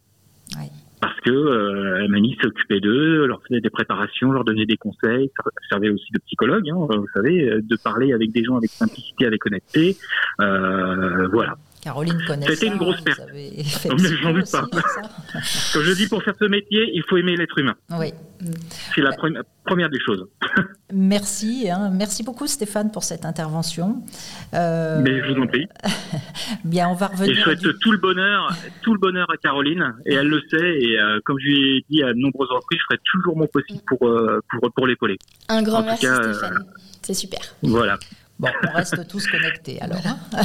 Parce 1.01 1.19
que 1.21 1.31
euh, 1.31 2.07
mamie 2.09 2.37
s'occupait 2.41 2.81
d'eux, 2.81 3.25
leur 3.25 3.41
faisait 3.43 3.61
des 3.61 3.69
préparations, 3.69 4.31
leur 4.31 4.43
donnait 4.43 4.65
des 4.65 4.77
conseils, 4.77 5.31
servait 5.69 5.89
aussi 5.89 6.11
de 6.13 6.19
psychologue, 6.25 6.69
hein, 6.69 6.87
vous 6.89 7.07
savez, 7.13 7.61
de 7.61 7.77
parler 7.81 8.11
avec 8.13 8.31
des 8.31 8.43
gens 8.43 8.57
avec 8.57 8.69
simplicité, 8.69 9.25
avec 9.25 9.45
honnêteté, 9.45 9.95
voilà. 10.37 11.55
Caroline 11.81 12.21
connaît 12.27 12.47
C'était 12.47 12.67
une 12.67 12.77
grosse 12.77 13.01
perte. 13.01 13.21
Oh, 13.89 13.95
mais 13.97 14.09
j'en 14.21 14.33
doute 14.33 14.51
pas. 14.51 14.65
Comme 15.73 15.83
je 15.83 15.93
dis, 15.93 16.07
pour 16.07 16.21
faire 16.23 16.33
ce 16.39 16.45
métier, 16.45 16.91
il 16.93 17.03
faut 17.07 17.17
aimer 17.17 17.35
l'être 17.35 17.57
humain. 17.57 17.75
Oui. 17.91 18.13
C'est 18.93 19.01
la 19.01 19.11
première 19.65 19.89
des 19.89 19.99
choses. 19.99 20.27
Merci. 20.93 21.69
Hein. 21.69 21.91
Merci 21.93 22.23
beaucoup, 22.23 22.47
Stéphane, 22.47 22.91
pour 22.91 23.03
cette 23.03 23.25
intervention. 23.25 24.03
Euh, 24.53 25.01
mais 25.01 25.21
je 25.21 25.33
vous 25.33 25.41
en 25.41 25.47
prie. 25.47 25.67
Bien, 26.63 26.89
on 26.89 26.93
va 26.93 27.07
revenir. 27.07 27.31
Et 27.31 27.35
je 27.35 27.41
souhaite 27.41 27.79
tout 27.79 27.91
le 27.91 27.97
bonheur, 27.97 28.53
tout 28.81 28.93
le 28.93 28.99
bonheur 28.99 29.29
à 29.31 29.37
Caroline, 29.37 29.95
et 30.05 30.15
elle 30.15 30.27
le 30.27 30.41
sait. 30.49 30.79
Et 30.79 30.99
euh, 30.99 31.19
comme 31.25 31.37
je 31.39 31.45
lui 31.45 31.77
ai 31.77 31.85
dit 31.89 32.03
à 32.03 32.13
de 32.13 32.19
nombreuses 32.19 32.49
reprises, 32.49 32.79
je 32.79 32.85
ferai 32.85 32.99
toujours 33.11 33.37
mon 33.37 33.47
possible 33.47 33.81
pour, 33.87 34.07
euh, 34.07 34.41
pour, 34.49 34.71
pour 34.71 34.87
l'épauler. 34.87 35.17
Un 35.47 35.61
grand 35.61 35.83
merci, 35.83 36.05
Stéphane. 36.05 36.65
C'est 37.01 37.13
super. 37.13 37.39
Voilà. 37.63 37.97
Bon, 38.39 38.47
on 38.67 38.71
reste 38.75 39.07
tous 39.07 39.27
connectés 39.27 39.81
alors. 39.81 40.01
Hein. 40.05 40.17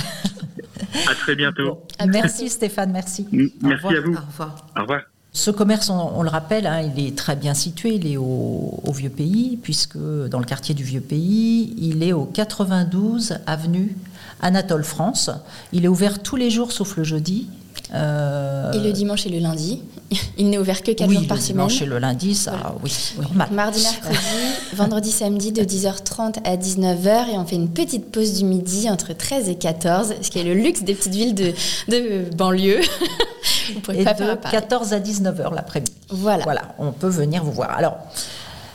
à 1.09 1.15
très 1.15 1.37
bientôt. 1.37 1.83
merci 2.07 2.49
Stéphane, 2.49 2.91
merci. 2.91 3.29
Merci 3.31 3.87
à 3.87 4.01
vous. 4.01 4.15
Au 4.15 4.21
revoir. 4.21 4.67
Au 4.77 4.81
revoir. 4.81 5.01
Ce 5.37 5.51
commerce, 5.51 5.91
on, 5.91 6.23
le 6.23 6.29
rappelle, 6.29 6.65
hein, 6.65 6.81
il 6.81 7.09
est 7.09 7.19
très 7.19 7.35
bien 7.35 7.55
situé, 7.55 7.95
il 7.95 8.07
est 8.07 8.17
au, 8.17 8.81
Vieux 8.95 9.11
Pays, 9.11 9.59
puisque 9.61 9.99
dans 9.99 10.39
le 10.39 10.45
quartier 10.45 10.77
du 10.77 10.85
Vieux 10.85 11.01
Pays, 11.01 11.75
il 11.77 12.05
est 12.05 12.13
au 12.13 12.25
92 12.25 13.39
avenue 13.45 13.97
Anatole 14.43 14.85
France. 14.85 15.31
Il 15.73 15.85
est 15.85 15.89
ouvert 15.89 16.23
tous 16.23 16.37
les 16.37 16.51
jours 16.51 16.71
sauf 16.71 16.97
le 16.97 17.03
jeudi. 17.03 17.51
Euh, 17.93 18.73
et 18.73 18.79
le 18.79 18.93
dimanche 18.93 19.27
et 19.27 19.29
le 19.29 19.39
lundi. 19.39 19.83
Il 20.39 20.51
n'est 20.51 20.59
ouvert 20.59 20.83
que 20.83 20.91
4 20.91 21.11
jours 21.11 21.27
par 21.27 21.39
semaine. 21.39 21.65
Le 21.65 21.69
dimanche 21.69 21.83
et 21.83 21.87
le 21.87 21.99
lundi, 21.99 22.35
ça, 22.35 22.75
oui, 22.83 22.93
Mardi, 23.35 23.83
mercredi, 23.83 24.17
vendredi, 24.75 25.11
samedi 25.13 25.53
de 25.53 25.63
10h30 25.63 26.37
à 26.45 26.57
19h. 26.57 27.31
Et 27.33 27.39
on 27.39 27.45
fait 27.45 27.57
une 27.57 27.69
petite 27.69 28.11
pause 28.11 28.39
du 28.39 28.45
midi 28.45 28.89
entre 28.91 29.13
13 29.13 29.49
et 29.49 29.57
14, 29.57 30.15
ce 30.23 30.31
qui 30.31 30.39
est 30.39 30.45
le 30.45 30.55
luxe 30.55 30.83
des 30.83 30.95
petites 30.95 31.15
villes 31.15 31.35
de, 31.35 31.53
de 31.89 32.35
banlieue. 32.35 32.81
et 33.93 34.05
de 34.05 34.51
14 34.51 34.93
à 34.93 35.01
19h 35.01 35.55
l'après-midi. 35.55 35.93
Voilà. 36.11 36.45
Voilà, 36.45 36.63
on 36.79 36.93
peut 36.93 37.09
venir 37.09 37.45
vous 37.45 37.53
voir. 37.53 37.71
Alors, 37.77 37.97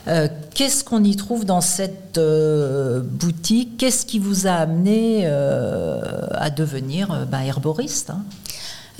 euh, 0.08 0.28
qu'est-ce 0.54 0.84
qu'on 0.84 1.04
y 1.04 1.16
trouve 1.16 1.44
dans 1.44 1.60
cette 1.60 2.16
euh, 2.16 3.00
boutique? 3.02 3.76
Qu'est-ce 3.76 4.06
qui 4.06 4.18
vous 4.18 4.46
a 4.46 4.52
amené 4.52 5.26
à 5.26 6.50
devenir 6.50 7.26
bah, 7.30 7.44
herboriste 7.44 8.10
hein? 8.10 8.22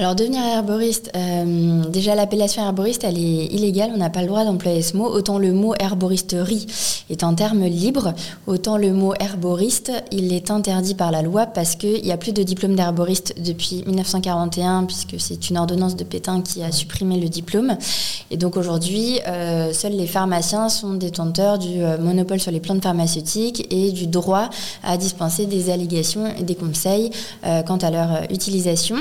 Alors 0.00 0.14
devenir 0.14 0.42
herboriste, 0.42 1.12
euh, 1.14 1.85
déjà 1.90 2.14
l'appellation 2.14 2.62
herboriste, 2.62 3.04
elle 3.04 3.19
est 3.19 3.45
illégale, 3.52 3.90
on 3.95 3.99
n'a 3.99 4.09
pas 4.09 4.23
le 4.23 4.28
droit 4.28 4.47
d'employer 4.47 4.80
ce 4.80 4.97
mot. 4.97 5.04
Autant 5.04 5.37
le 5.37 5.52
mot 5.52 5.75
herboristerie 5.78 6.66
est 7.11 7.23
un 7.23 7.35
terme 7.35 7.66
libre, 7.66 8.14
autant 8.47 8.78
le 8.78 8.95
mot 8.95 9.12
herboriste, 9.21 9.92
il 10.11 10.33
est 10.33 10.50
interdit 10.50 10.95
par 10.95 11.11
la 11.11 11.21
loi 11.21 11.45
parce 11.45 11.76
qu'il 11.76 12.02
n'y 12.02 12.12
a 12.12 12.16
plus 12.16 12.33
de 12.33 12.42
diplôme 12.42 12.76
d'herboriste 12.76 13.35
depuis 13.45 13.85
1941, 13.87 14.85
puisque 14.85 15.16
c'est 15.21 15.50
une 15.50 15.59
ordonnance 15.59 15.97
de 15.97 16.04
Pétain 16.04 16.40
qui 16.40 16.62
a 16.62 16.73
supprimé 16.73 17.21
le 17.21 17.28
diplôme. 17.28 17.76
Et 18.30 18.38
donc 18.38 18.57
aujourd'hui, 18.57 19.21
euh, 19.28 19.75
seuls 19.75 19.92
les 19.92 20.07
pharmaciens 20.07 20.71
sont 20.71 20.95
détenteurs 20.95 21.59
du 21.59 21.83
euh, 21.83 21.99
monopole 21.99 22.40
sur 22.40 22.52
les 22.52 22.61
plantes 22.61 22.83
pharmaceutiques 22.83 23.66
et 23.71 23.92
du 23.92 24.07
droit 24.07 24.49
à 24.83 24.97
dispenser 24.97 25.45
des 25.45 25.69
allégations 25.69 26.25
et 26.38 26.42
des 26.42 26.54
conseils 26.54 27.11
quant 27.66 27.76
à 27.76 27.90
leur 27.90 28.23
utilisation. 28.30 28.97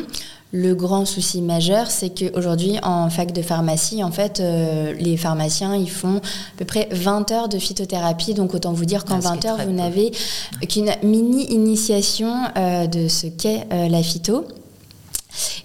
Le 0.51 0.73
grand 0.73 1.05
souci 1.05 1.43
majeur, 1.43 1.91
c'est 1.91 2.09
qu'aujourd'hui, 2.09 2.79
en 2.81 3.11
fac 3.11 3.31
de 3.33 3.41
pharmacie, 3.43 4.03
en 4.03 4.09
fait, 4.09 4.39
euh, 4.39 4.93
les 4.93 5.15
pharmaciens, 5.15 5.75
ils 5.75 5.89
font 5.89 6.17
à 6.17 6.57
peu 6.57 6.65
près 6.65 6.87
20 6.91 7.31
heures 7.31 7.49
de 7.49 7.59
phytothérapie. 7.59 8.33
Donc, 8.33 8.55
autant 8.55 8.73
vous 8.73 8.85
dire 8.85 9.05
qu'en 9.05 9.19
20 9.19 9.45
ah, 9.45 9.47
heures, 9.47 9.57
vous 9.63 9.71
n'avez 9.71 10.11
qu'une 10.67 10.91
mini-initiation 11.03 12.33
euh, 12.57 12.87
de 12.87 13.07
ce 13.07 13.27
qu'est 13.27 13.67
euh, 13.71 13.89
la 13.89 14.01
phyto. 14.01 14.43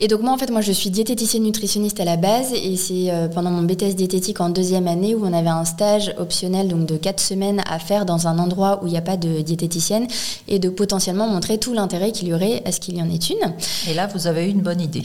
Et 0.00 0.08
donc 0.08 0.20
moi 0.20 0.32
en 0.32 0.38
fait 0.38 0.50
moi 0.50 0.60
je 0.60 0.72
suis 0.72 0.90
diététicienne 0.90 1.42
nutritionniste 1.42 2.00
à 2.00 2.04
la 2.04 2.16
base 2.16 2.52
et 2.52 2.76
c'est 2.76 3.10
euh, 3.10 3.28
pendant 3.28 3.50
mon 3.50 3.62
BTS 3.62 3.94
diététique 3.94 4.40
en 4.40 4.50
deuxième 4.50 4.88
année 4.88 5.14
où 5.14 5.24
on 5.24 5.32
avait 5.32 5.48
un 5.48 5.64
stage 5.64 6.14
optionnel 6.18 6.68
donc 6.68 6.86
de 6.86 6.96
quatre 6.96 7.20
semaines 7.20 7.62
à 7.68 7.78
faire 7.78 8.04
dans 8.04 8.26
un 8.26 8.38
endroit 8.38 8.80
où 8.82 8.86
il 8.86 8.90
n'y 8.90 8.98
a 8.98 9.02
pas 9.02 9.16
de 9.16 9.40
diététicienne 9.40 10.06
et 10.48 10.58
de 10.58 10.68
potentiellement 10.68 11.28
montrer 11.28 11.58
tout 11.58 11.72
l'intérêt 11.72 12.12
qu'il 12.12 12.28
y 12.28 12.34
aurait 12.34 12.62
à 12.64 12.72
ce 12.72 12.80
qu'il 12.80 12.96
y 12.96 13.02
en 13.02 13.08
ait 13.08 13.16
une. 13.16 13.54
Et 13.88 13.94
là 13.94 14.06
vous 14.06 14.26
avez 14.26 14.46
eu 14.46 14.50
une 14.50 14.62
bonne 14.62 14.80
idée. 14.80 15.04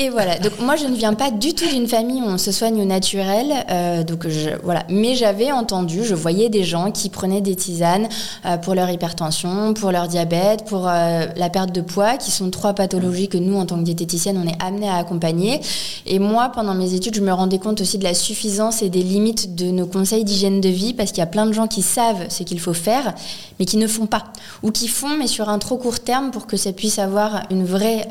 Et 0.00 0.10
voilà, 0.10 0.38
donc 0.38 0.60
moi 0.60 0.76
je 0.76 0.86
ne 0.86 0.94
viens 0.94 1.14
pas 1.14 1.32
du 1.32 1.54
tout 1.54 1.66
d'une 1.66 1.88
famille 1.88 2.22
où 2.22 2.24
on 2.24 2.38
se 2.38 2.52
soigne 2.52 2.80
au 2.80 2.84
naturel, 2.84 3.52
euh, 3.68 4.04
donc 4.04 4.28
voilà. 4.62 4.84
Mais 4.88 5.16
j'avais 5.16 5.50
entendu, 5.50 6.04
je 6.04 6.14
voyais 6.14 6.48
des 6.48 6.62
gens 6.62 6.92
qui 6.92 7.08
prenaient 7.08 7.40
des 7.40 7.56
tisanes 7.56 8.08
euh, 8.46 8.58
pour 8.58 8.76
leur 8.76 8.88
hypertension, 8.90 9.74
pour 9.74 9.90
leur 9.90 10.06
diabète, 10.06 10.66
pour 10.66 10.86
euh, 10.86 11.26
la 11.34 11.50
perte 11.50 11.72
de 11.72 11.80
poids, 11.80 12.16
qui 12.16 12.30
sont 12.30 12.48
trois 12.50 12.74
pathologies 12.74 13.28
que 13.28 13.38
nous 13.38 13.56
en 13.56 13.66
tant 13.66 13.76
que 13.76 13.82
diététicienne 13.82 14.40
on 14.40 14.46
est 14.46 14.62
amené 14.64 14.88
à 14.88 14.98
accompagner. 14.98 15.60
Et 16.06 16.20
moi 16.20 16.52
pendant 16.54 16.76
mes 16.76 16.94
études 16.94 17.16
je 17.16 17.20
me 17.20 17.32
rendais 17.32 17.58
compte 17.58 17.80
aussi 17.80 17.98
de 17.98 18.04
la 18.04 18.14
suffisance 18.14 18.82
et 18.82 18.90
des 18.90 19.02
limites 19.02 19.56
de 19.56 19.72
nos 19.72 19.86
conseils 19.86 20.22
d'hygiène 20.22 20.60
de 20.60 20.68
vie 20.68 20.94
parce 20.94 21.10
qu'il 21.10 21.22
y 21.22 21.24
a 21.24 21.26
plein 21.26 21.46
de 21.46 21.52
gens 21.52 21.66
qui 21.66 21.82
savent 21.82 22.26
ce 22.28 22.44
qu'il 22.44 22.60
faut 22.60 22.72
faire 22.72 23.14
mais 23.58 23.66
qui 23.66 23.76
ne 23.76 23.88
font 23.88 24.06
pas 24.06 24.26
ou 24.62 24.70
qui 24.70 24.86
font 24.86 25.16
mais 25.18 25.26
sur 25.26 25.48
un 25.48 25.58
trop 25.58 25.76
court 25.76 25.98
terme 25.98 26.30
pour 26.30 26.46
que 26.46 26.56
ça 26.56 26.72
puisse 26.72 27.00
avoir 27.00 27.42
une 27.50 27.64
vraie 27.64 28.06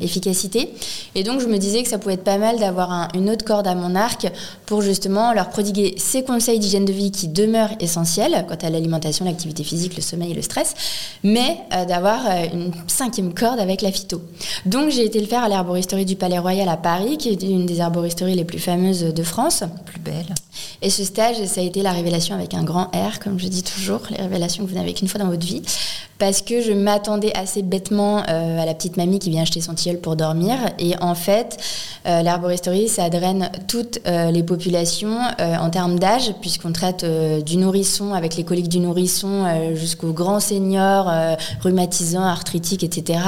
efficacité. 0.00 0.72
Et 1.16 1.24
donc 1.24 1.31
donc 1.32 1.40
je 1.40 1.46
me 1.46 1.56
disais 1.56 1.82
que 1.82 1.88
ça 1.88 1.96
pouvait 1.96 2.14
être 2.14 2.24
pas 2.24 2.36
mal 2.36 2.58
d'avoir 2.58 3.08
une 3.14 3.30
autre 3.30 3.44
corde 3.44 3.66
à 3.66 3.74
mon 3.74 3.94
arc 3.94 4.30
pour 4.66 4.82
justement 4.82 5.32
leur 5.32 5.48
prodiguer 5.48 5.94
ces 5.96 6.22
conseils 6.22 6.58
d'hygiène 6.58 6.84
de 6.84 6.92
vie 6.92 7.10
qui 7.10 7.26
demeurent 7.26 7.70
essentiels 7.80 8.44
quant 8.46 8.58
à 8.60 8.68
l'alimentation, 8.68 9.24
l'activité 9.24 9.64
physique, 9.64 9.96
le 9.96 10.02
sommeil 10.02 10.32
et 10.32 10.34
le 10.34 10.42
stress, 10.42 10.74
mais 11.22 11.56
euh, 11.72 11.86
d'avoir 11.86 12.20
euh, 12.26 12.44
une 12.52 12.72
cinquième 12.86 13.32
corde 13.32 13.60
avec 13.60 13.80
la 13.80 13.90
phyto. 13.90 14.20
Donc 14.66 14.90
j'ai 14.90 15.06
été 15.06 15.20
le 15.20 15.26
faire 15.26 15.42
à 15.42 15.48
l'herboristerie 15.48 16.04
du 16.04 16.16
Palais 16.16 16.38
Royal 16.38 16.68
à 16.68 16.76
Paris, 16.76 17.16
qui 17.16 17.30
est 17.30 17.42
une 17.42 17.64
des 17.64 17.80
herboristeries 17.80 18.34
les 18.34 18.44
plus 18.44 18.58
fameuses 18.58 19.02
de 19.02 19.22
France. 19.22 19.64
Plus 19.86 20.00
belle. 20.00 20.34
Et 20.82 20.90
ce 20.90 21.02
stage, 21.02 21.42
ça 21.46 21.62
a 21.62 21.64
été 21.64 21.80
la 21.80 21.92
révélation 21.92 22.34
avec 22.34 22.52
un 22.52 22.62
grand 22.62 22.90
R, 22.94 23.20
comme 23.20 23.38
je 23.38 23.48
dis 23.48 23.62
toujours, 23.62 24.02
les 24.10 24.22
révélations 24.22 24.64
que 24.64 24.68
vous 24.68 24.76
n'avez 24.76 24.92
qu'une 24.92 25.08
fois 25.08 25.20
dans 25.20 25.30
votre 25.30 25.46
vie 25.46 25.62
parce 26.22 26.40
que 26.40 26.60
je 26.60 26.70
m'attendais 26.70 27.34
assez 27.34 27.62
bêtement 27.62 28.22
euh, 28.28 28.62
à 28.62 28.64
la 28.64 28.74
petite 28.74 28.96
mamie 28.96 29.18
qui 29.18 29.28
vient 29.28 29.42
acheter 29.42 29.60
son 29.60 29.74
tilleul 29.74 29.98
pour 29.98 30.14
dormir. 30.14 30.54
Et 30.78 30.94
en 31.00 31.16
fait, 31.16 31.56
euh, 32.06 32.22
ça 32.86 33.10
draine 33.10 33.50
toutes 33.66 33.98
euh, 34.06 34.30
les 34.30 34.44
populations 34.44 35.18
en 35.40 35.70
termes 35.70 35.98
d'âge, 35.98 36.32
puisqu'on 36.40 36.70
traite 36.70 37.04
du 37.44 37.56
nourrisson 37.56 38.14
avec 38.14 38.36
les 38.36 38.44
coliques 38.44 38.68
du 38.68 38.78
nourrisson 38.78 39.74
jusqu'aux 39.74 40.12
grands 40.12 40.38
seniors, 40.38 41.10
rhumatisants, 41.60 42.22
arthritiques, 42.22 42.84
etc. 42.84 43.18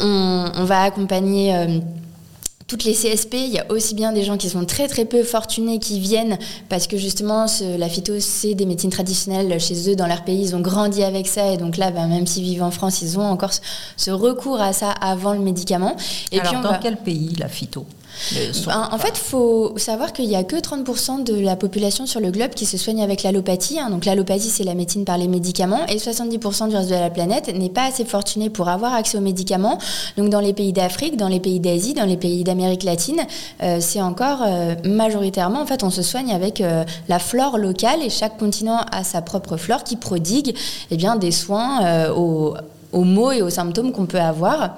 On 0.00 0.64
va 0.64 0.82
accompagner 0.82 1.80
toutes 2.70 2.84
les 2.84 2.92
CSP, 2.92 3.34
il 3.34 3.48
y 3.48 3.58
a 3.58 3.66
aussi 3.68 3.96
bien 3.96 4.12
des 4.12 4.22
gens 4.22 4.36
qui 4.36 4.48
sont 4.48 4.64
très 4.64 4.86
très 4.86 5.04
peu 5.04 5.24
fortunés 5.24 5.80
qui 5.80 5.98
viennent 5.98 6.38
parce 6.68 6.86
que 6.86 6.96
justement 6.96 7.46
la 7.60 7.88
phyto 7.88 8.20
c'est 8.20 8.54
des 8.54 8.64
médecines 8.64 8.90
traditionnelles 8.90 9.58
chez 9.58 9.90
eux 9.90 9.96
dans 9.96 10.06
leur 10.06 10.22
pays, 10.22 10.40
ils 10.40 10.54
ont 10.54 10.60
grandi 10.60 11.02
avec 11.02 11.26
ça 11.26 11.52
et 11.52 11.56
donc 11.56 11.76
là 11.78 11.90
bah, 11.90 12.06
même 12.06 12.28
s'ils 12.28 12.44
vivent 12.44 12.62
en 12.62 12.70
France, 12.70 13.02
ils 13.02 13.18
ont 13.18 13.24
encore 13.24 13.50
ce 13.96 14.12
recours 14.12 14.60
à 14.60 14.72
ça 14.72 14.92
avant 14.92 15.32
le 15.32 15.40
médicament. 15.40 15.96
Et 16.30 16.38
Alors 16.38 16.62
dans 16.62 16.78
quel 16.80 16.96
pays 16.96 17.34
la 17.40 17.48
phyto? 17.48 17.86
En, 18.68 18.98
fait, 18.98 19.12
il 19.14 19.28
faut 19.28 19.74
savoir 19.76 20.12
qu'il 20.12 20.28
n'y 20.28 20.36
a 20.36 20.44
que 20.44 20.56
30% 20.56 21.24
de 21.24 21.34
la 21.40 21.56
population 21.56 22.06
sur 22.06 22.20
le 22.20 22.30
globe 22.30 22.50
qui 22.50 22.66
se 22.66 22.76
soigne 22.76 23.02
avec 23.02 23.22
l'allopathie. 23.22 23.78
Hein. 23.78 23.90
Donc 23.90 24.04
l'allopathie, 24.04 24.50
c'est 24.50 24.64
la 24.64 24.74
médecine 24.74 25.04
par 25.04 25.18
les 25.18 25.28
médicaments. 25.28 25.86
Et 25.88 25.96
70% 25.96 26.68
du 26.68 26.76
reste 26.76 26.90
de 26.90 26.94
la 26.94 27.10
planète 27.10 27.48
n'est 27.54 27.70
pas 27.70 27.84
assez 27.84 28.04
fortuné 28.04 28.50
pour 28.50 28.68
avoir 28.68 28.94
accès 28.94 29.18
aux 29.18 29.22
médicaments. 29.22 29.78
Donc 30.16 30.30
dans 30.30 30.40
les 30.40 30.52
pays 30.52 30.72
d'Afrique, 30.72 31.16
dans 31.16 31.28
les 31.28 31.40
pays 31.40 31.60
d'Asie, 31.60 31.94
dans 31.94 32.04
les 32.04 32.16
pays 32.16 32.44
d'Amérique 32.44 32.84
latine, 32.84 33.20
euh, 33.62 33.78
c'est 33.80 34.02
encore 34.02 34.40
euh, 34.46 34.74
majoritairement, 34.84 35.60
en 35.60 35.66
fait, 35.66 35.82
on 35.82 35.90
se 35.90 36.02
soigne 36.02 36.32
avec 36.32 36.60
euh, 36.60 36.84
la 37.08 37.18
flore 37.18 37.58
locale. 37.58 38.02
Et 38.02 38.10
chaque 38.10 38.38
continent 38.38 38.80
a 38.92 39.04
sa 39.04 39.22
propre 39.22 39.56
flore 39.56 39.84
qui 39.84 39.96
prodigue 39.96 40.54
eh 40.90 40.96
bien, 40.96 41.16
des 41.16 41.32
soins 41.32 42.10
aux, 42.10 42.54
aux 42.92 43.04
maux 43.04 43.32
et 43.32 43.42
aux 43.42 43.50
symptômes 43.50 43.92
qu'on 43.92 44.06
peut 44.06 44.20
avoir 44.20 44.76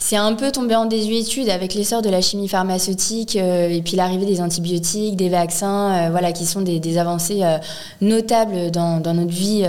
c'est 0.00 0.16
un 0.16 0.32
peu 0.32 0.50
tombé 0.50 0.74
en 0.74 0.86
désuétude 0.86 1.50
avec 1.50 1.74
l'essor 1.74 2.00
de 2.00 2.08
la 2.08 2.22
chimie 2.22 2.48
pharmaceutique 2.48 3.36
euh, 3.36 3.68
et 3.68 3.82
puis 3.82 3.96
l'arrivée 3.96 4.24
des 4.24 4.40
antibiotiques, 4.40 5.14
des 5.14 5.28
vaccins, 5.28 5.92
euh, 5.92 6.10
voilà, 6.10 6.32
qui 6.32 6.46
sont 6.46 6.62
des, 6.62 6.98
avancées 6.98 7.42
euh, 7.42 7.58
notables 8.00 8.70
dans, 8.70 8.98
notre 9.00 9.30
vie 9.30 9.64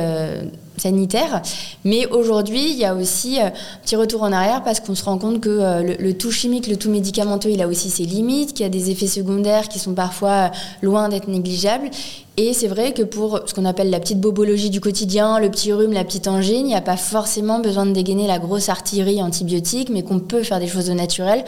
sanitaire. 0.82 1.42
Mais 1.84 2.06
aujourd'hui, 2.08 2.72
il 2.72 2.78
y 2.78 2.86
a 2.86 2.96
aussi 2.96 3.40
un 3.40 3.52
petit 3.84 3.96
retour 3.96 4.24
en 4.24 4.32
arrière 4.32 4.64
parce 4.64 4.80
qu'on 4.80 4.96
se 4.96 5.04
rend 5.04 5.18
compte 5.18 5.42
que 5.42 5.84
le, 5.84 5.96
le, 6.00 6.14
tout 6.18 6.32
chimique, 6.32 6.68
le 6.68 6.78
tout 6.78 6.90
médicamenteux, 6.90 7.50
il 7.50 7.62
a 7.62 7.68
aussi 7.68 7.90
ses 7.90 8.06
limites, 8.06 8.54
qu'il 8.54 8.64
y 8.64 8.66
a 8.66 8.70
des 8.70 8.90
effets 8.92 9.08
secondaires 9.08 9.70
qui 9.70 9.80
sont 9.80 9.94
parfois 9.94 10.52
loin 10.82 11.10
d'être 11.10 11.28
négligeables 11.28 11.90
et 12.38 12.54
c'est 12.54 12.68
vrai 12.68 12.94
que 12.94 13.04
pour 13.04 13.42
ce 13.46 13.54
qu'on 13.54 13.66
appelle 13.66 13.90
la 13.90 14.00
petite 14.00 14.20
bobologie 14.20 14.70
du 14.70 14.80
quotidien, 14.80 15.38
le 15.40 15.52
petit 15.52 15.74
rhume, 15.74 15.92
la 15.92 16.06
petite 16.06 16.28
angine, 16.28 16.62
il 16.62 16.70
n'y 16.70 16.76
a 16.76 16.82
pas 16.82 16.98
forcément 16.98 17.60
besoin 17.60 17.86
de 17.86 17.92
dégainer 17.92 18.26
la 18.26 18.40
grosse 18.40 18.70
artillerie 18.70 19.22
antibiotique, 19.22 19.90
mais 19.90 20.02
qu'on 20.02 20.20
peut 20.20 20.42
faire 20.42 20.60
des 20.60 20.68
choses 20.68 20.88
de 20.88 20.94
naturel 20.94 21.44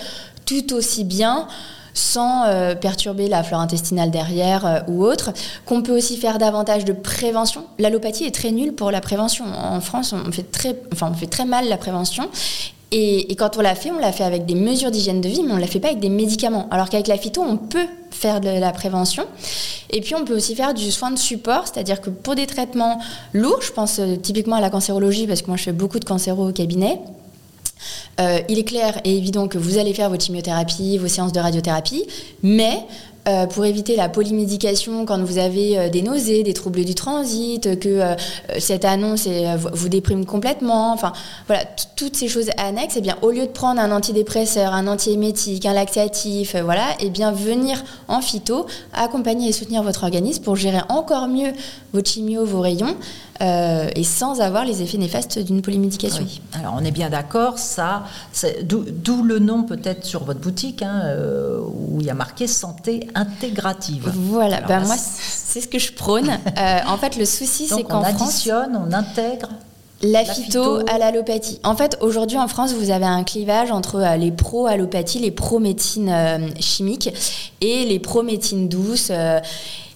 tout 0.46 0.74
aussi 0.74 1.04
bien 1.06 1.48
sans 1.94 2.46
euh, 2.46 2.76
perturber 2.76 3.28
la 3.28 3.44
flore 3.44 3.62
intestinale 3.62 4.12
derrière 4.12 4.66
euh, 4.66 4.80
ou 4.88 5.04
autre, 5.06 5.32
qu'on 5.66 5.82
peut 5.82 5.96
aussi 5.96 6.18
faire 6.18 6.38
davantage 6.38 6.86
de 6.86 6.94
prévention. 6.94 7.66
L'allopathie 7.80 8.26
est 8.26 8.36
très 8.36 8.52
nulle 8.52 8.74
pour 8.74 8.92
la 8.92 9.02
prévention. 9.02 9.46
En 9.46 9.80
France, 9.82 10.14
on 10.14 10.32
fait 10.32 10.50
très, 10.52 10.76
enfin, 10.92 11.10
on 11.12 11.16
fait 11.16 11.28
très 11.28 11.46
mal 11.46 11.68
la 11.68 11.78
prévention. 11.78 12.30
Et, 12.96 13.36
quand 13.38 13.58
on 13.58 13.62
l'a 13.62 13.74
fait, 13.74 13.90
on 13.90 13.98
l'a 13.98 14.12
fait 14.12 14.24
avec 14.24 14.46
des 14.46 14.54
mesures 14.54 14.92
d'hygiène 14.92 15.20
de 15.20 15.28
vie, 15.28 15.42
mais 15.42 15.52
on 15.52 15.56
ne 15.56 15.62
l'a 15.62 15.68
fait 15.68 15.80
pas 15.80 15.88
avec 15.88 16.00
des 16.00 16.10
médicaments. 16.10 16.68
Alors 16.70 16.90
qu'avec 16.90 17.08
la 17.08 17.18
phyto, 17.18 17.42
on 17.42 17.58
peut 17.58 17.88
faire 18.12 18.40
de 18.40 18.50
la 18.50 18.72
prévention. 18.72 19.26
Et 19.90 20.00
puis, 20.00 20.14
on 20.14 20.24
peut 20.26 20.36
aussi 20.36 20.56
faire 20.56 20.76
du 20.76 20.92
soin 20.92 21.10
de 21.10 21.18
support, 21.18 21.64
c'est-à-dire 21.66 22.02
que 22.02 22.12
pour 22.12 22.36
des 22.36 22.46
traitements 22.46 23.00
lourds, 23.34 23.64
je 23.64 23.72
pense 23.72 23.98
euh, 23.98 24.16
typiquement 24.16 24.58
à 24.58 24.62
la 24.62 24.70
cancérologie, 24.70 25.26
parce 25.26 25.42
que 25.42 25.48
moi, 25.48 25.58
je 25.58 25.64
fais 25.64 25.72
beaucoup 25.72 25.98
de 25.98 26.06
cancéro 26.06 26.48
au 26.48 26.52
cabinet. 26.52 27.00
Euh, 28.20 28.40
il 28.50 28.60
est 28.60 28.64
clair 28.64 29.00
et 29.04 29.18
évident 29.18 29.48
que 29.48 29.58
vous 29.58 29.78
allez 29.78 29.94
faire 29.94 30.10
vos 30.10 30.20
chimiothérapies, 30.20 30.98
vos 30.98 31.08
séances 31.08 31.34
de 31.34 31.40
radiothérapie, 31.40 32.06
mais 32.42 32.86
euh, 33.26 33.46
pour 33.46 33.64
éviter 33.64 33.96
la 33.96 34.10
polymédication 34.10 35.06
quand 35.06 35.24
vous 35.24 35.38
avez 35.38 35.80
euh, 35.80 35.90
des 35.90 36.02
nausées, 36.02 36.44
des 36.44 36.54
troubles 36.54 36.84
du 36.84 36.94
transit, 36.94 37.80
que 37.80 37.88
euh, 37.88 38.16
cette 38.60 38.84
annonce 38.84 39.30
vous 39.72 39.88
déprime 39.88 40.26
complètement, 40.26 40.92
enfin 40.92 41.14
voilà, 41.48 41.64
toutes 41.96 42.18
ces 42.18 42.28
choses 42.28 42.50
annexes, 42.58 42.98
et 42.98 43.00
eh 43.00 43.02
bien 43.02 43.16
au 43.22 43.32
lieu 43.32 43.44
de 43.44 43.52
prendre 43.52 43.80
un 43.80 43.94
antidépresseur, 43.94 44.74
un 44.74 44.88
antiémétique, 44.88 45.66
un 45.66 45.72
laxatif, 45.72 46.58
voilà, 46.58 46.84
et 47.00 47.06
eh 47.06 47.10
bien 47.10 47.32
venir 47.32 47.82
en 48.10 48.20
phyto 48.20 48.66
accompagner 48.94 49.48
et 49.48 49.52
soutenir 49.54 49.84
votre 49.84 50.04
organisme 50.04 50.44
pour 50.44 50.58
gérer 50.58 50.82
encore 50.90 51.30
mieux 51.30 51.54
vos 51.94 52.04
chimios, 52.04 52.44
vos 52.44 52.60
rayons, 52.60 52.98
et 53.42 54.04
sans 54.04 54.40
avoir 54.40 54.64
les 54.64 54.82
effets 54.82 54.98
néfastes 54.98 55.38
d'une 55.38 55.62
polymédication. 55.62 56.26
Alors 56.54 56.76
on 56.78 56.84
est 56.86 56.92
bien 56.92 57.10
d'accord, 57.10 57.58
ça, 57.58 58.04
d'où 58.64 59.24
le 59.24 59.40
nom 59.40 59.64
peut-être 59.64 60.06
sur 60.06 60.24
votre 60.24 60.40
boutique 60.40 60.82
hein, 60.82 61.14
où 61.68 62.00
il 62.00 62.06
y 62.06 62.10
a 62.10 62.14
marqué 62.14 62.48
santé 62.48 63.08
intégrative. 63.16 64.12
Voilà, 64.16 64.62
ben 64.62 64.82
moi 64.86 64.96
c'est 64.98 65.62
ce 65.62 65.68
que 65.68 65.80
je 65.80 65.92
prône. 65.92 66.30
Euh, 66.30 66.80
en 66.88 66.98
fait 66.98 67.16
le 67.16 67.26
souci 67.26 67.68
c'est 67.68 67.84
qu'en 67.84 68.02
France... 68.02 68.16
on 68.20 68.24
additionne, 68.24 68.82
on 68.88 68.94
intègre 68.94 69.50
la, 70.02 70.26
phyto, 70.26 70.80
à 70.90 70.98
l'allopathie. 70.98 71.60
En 71.64 71.76
fait, 71.76 71.98
aujourd'hui 72.02 72.38
en 72.38 72.50
France, 72.50 72.74
vous 72.74 72.90
avez 72.90 73.06
un 73.06 73.24
clivage 73.24 73.72
entre 73.72 74.18
les 74.18 74.32
pro-allopathie, 74.32 75.20
les 75.20 75.32
pro-médecine 75.32 76.52
chimique 76.60 77.10
et 77.62 77.86
les 77.86 78.00
pro-médecine 78.00 78.68
douce. 78.68 79.10
et, 79.10 79.42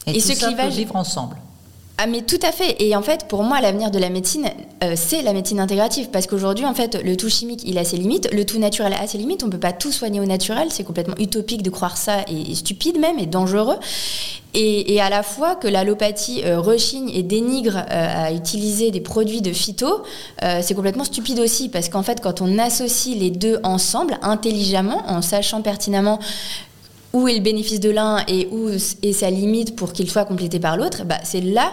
et, 0.06 0.20
ce 0.22 0.34
clivage 0.34 0.76
vivre 0.76 0.96
ensemble. 0.96 1.36
Ah 2.00 2.06
mais 2.06 2.22
tout 2.22 2.39
à 2.44 2.51
fait. 2.51 2.75
Et 2.80 2.96
en 2.96 3.01
fait, 3.01 3.27
pour 3.27 3.42
moi, 3.42 3.60
l'avenir 3.60 3.89
de 3.89 3.98
la 3.98 4.12
médecine, 4.12 4.48
euh, 4.84 4.94
c'est 4.96 5.24
la 5.24 5.34
médecine 5.34 5.60
intégrative. 5.60 6.10
Parce 6.12 6.27
qu'aujourd'hui, 6.27 6.63
en 6.63 6.75
fait, 6.75 7.01
le 7.04 7.18
tout 7.18 7.30
chimique, 7.30 7.62
il 7.66 7.80
a 7.80 7.84
ses 7.84 7.98
limites. 7.98 8.30
Le 8.32 8.46
tout 8.46 8.60
naturel 8.60 8.94
a 8.94 9.08
ses 9.08 9.18
limites. 9.18 9.42
On 9.42 9.48
ne 9.48 9.51
peut 9.51 9.60
pas 9.60 9.74
tout 9.74 9.92
soigner 9.92 10.20
au 10.20 10.25
naturel. 10.25 10.68
C'est 10.70 10.84
complètement 10.84 11.16
utopique 11.18 11.63
de 11.63 11.72
croire 11.72 11.98
ça 11.98 12.18
et, 12.27 12.54
stupide 12.54 13.00
même 13.00 13.18
et 13.18 13.25
dangereux. 13.25 13.77
Et, 14.54 15.01
à 15.01 15.10
la 15.10 15.24
fois 15.24 15.56
que 15.56 15.68
l'allopathie 15.68 16.44
euh, 16.46 16.60
rechigne 16.60 17.10
et 17.10 17.24
dénigre 17.24 17.77
euh, 17.77 18.25
à 18.25 18.32
utiliser 18.32 18.92
des 18.92 19.01
produits 19.01 19.42
de 19.42 19.51
phyto, 19.51 20.04
c'est 20.62 20.75
complètement 20.75 21.04
stupide 21.04 21.39
aussi. 21.39 21.68
Parce 21.70 21.89
qu'en 21.89 22.04
fait, 22.04 22.22
quand 22.22 22.42
on 22.42 22.60
associe 22.60 23.18
les 23.18 23.32
deux 23.32 23.60
ensemble, 23.63 24.20
intelligemment, 24.22 25.01
en 25.08 25.24
sachant 25.24 25.62
pertinemment 25.63 26.20
où 27.18 27.28
est 27.28 27.34
le 27.34 27.42
bénéfice 27.42 27.80
de 27.80 27.90
l'un 27.90 28.20
et 28.28 28.48
où 28.52 28.70
est 28.70 29.12
sa 29.12 29.32
limite 29.32 29.76
pour 29.76 29.92
qu'il 29.92 30.10
soit 30.10 30.26
complété 30.26 30.60
par 30.60 30.78
l'autre, 30.78 31.04
bah, 31.04 31.18
c'est 31.24 31.42
là 31.42 31.72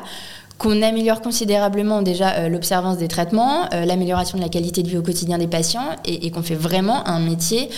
qu'on 0.57 0.81
améliore 0.81 1.21
considérablement 1.21 2.01
déjà 2.01 2.35
euh, 2.35 2.49
l'observance 2.49 2.97
des 2.97 3.09
traitements, 3.09 3.69
euh, 3.75 3.85
l'amélioration 3.85 4.39
de 4.39 4.43
la 4.43 4.49
qualité 4.49 4.83
de 4.83 4.89
vie 4.89 4.97
au 4.97 5.03
quotidien 5.03 5.37
des 5.37 5.49
patients 5.49 5.97
et, 6.07 6.31
qu'on 6.31 6.43
fait 6.43 6.55
vraiment 6.55 7.07
un 7.07 7.19
métier 7.19 7.69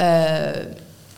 euh, 0.00 0.64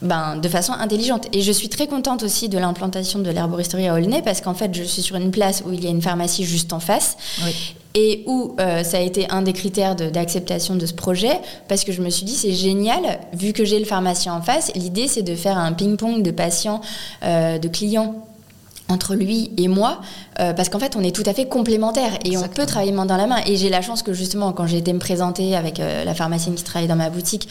ben, 0.05 0.37
de 0.37 0.49
façon 0.49 0.73
intelligente. 0.73 1.27
Et 1.33 1.43
je 1.43 1.53
suis 1.53 1.69
très 1.69 1.87
contente 1.87 2.23
aussi 2.23 2.49
de 2.49 2.59
l'implantation 2.59 3.19
de 3.19 3.31
l'herboristerie 3.31 3.89
à 3.89 3.95
Aulnay 3.95 4.23
parce 4.23 4.41
qu'en 4.41 4.55
fait, 4.55 4.75
je 4.75 4.85
suis 4.85 5.03
sur 5.03 5.17
une 5.17 5.31
place 5.31 5.63
où 5.67 5.73
il 5.73 5.83
y 5.83 5.87
a 5.87 5.91
une 5.91 6.03
pharmacie 6.03 6.45
juste 6.45 6.73
en 6.73 6.81
face. 6.81 7.17
Et 7.97 8.25
où 8.27 8.57
ça 8.59 8.99
a 8.99 9.01
été 9.01 9.31
un 9.31 9.43
des 9.43 9.53
critères 9.53 9.95
d'acceptation 9.95 10.75
de, 10.75 10.85
ce 10.85 10.95
projet, 10.95 11.41
parce 11.69 11.85
que 11.85 11.93
je 11.93 12.03
me 12.03 12.11
suis 12.11 12.25
dit, 12.25 12.35
c'est 12.35 12.53
génial, 12.53 13.21
vu 13.33 13.53
que 13.53 13.65
j'ai 13.65 13.79
le 13.79 13.85
pharmacien 13.85 14.35
en 14.35 14.43
face, 14.43 14.73
l'idée 14.75 15.07
c'est 15.07 15.23
de 15.23 15.37
faire 15.37 15.57
un 15.59 15.73
ping-pong 15.73 16.23
de 16.23 16.33
patients, 16.33 16.81
de 17.23 17.69
clients 17.69 18.17
entre 18.89 19.15
lui 19.15 19.51
et 19.57 19.69
moi, 19.69 20.01
euh, 20.41 20.53
parce 20.53 20.69
qu'en 20.69 20.79
fait, 20.79 20.97
on 20.97 21.03
est 21.03 21.15
tout 21.15 21.23
à 21.27 21.33
fait 21.33 21.47
complémentaires 21.47 22.19
et 22.25 22.37
on 22.37 22.49
peut 22.49 22.67
travailler 22.67 22.93
main 22.93 23.07
dans 23.07 23.17
la 23.17 23.27
main. 23.27 23.39
Et 23.47 23.57
j'ai 23.57 23.69
la 23.69 23.83
chance 23.83 24.03
que 24.03 24.13
justement, 24.13 24.53
quand 24.53 24.67
j'ai 24.67 24.79
été 24.79 24.93
me 24.93 24.99
présenter 24.99 25.55
avec 25.55 25.79
euh, 25.79 26.05
la 26.05 26.15
pharmacienne 26.15 26.55
qui 26.55 26.65
travaille 26.65 26.89
dans 26.89 26.97
ma 26.97 27.11
boutique, 27.11 27.49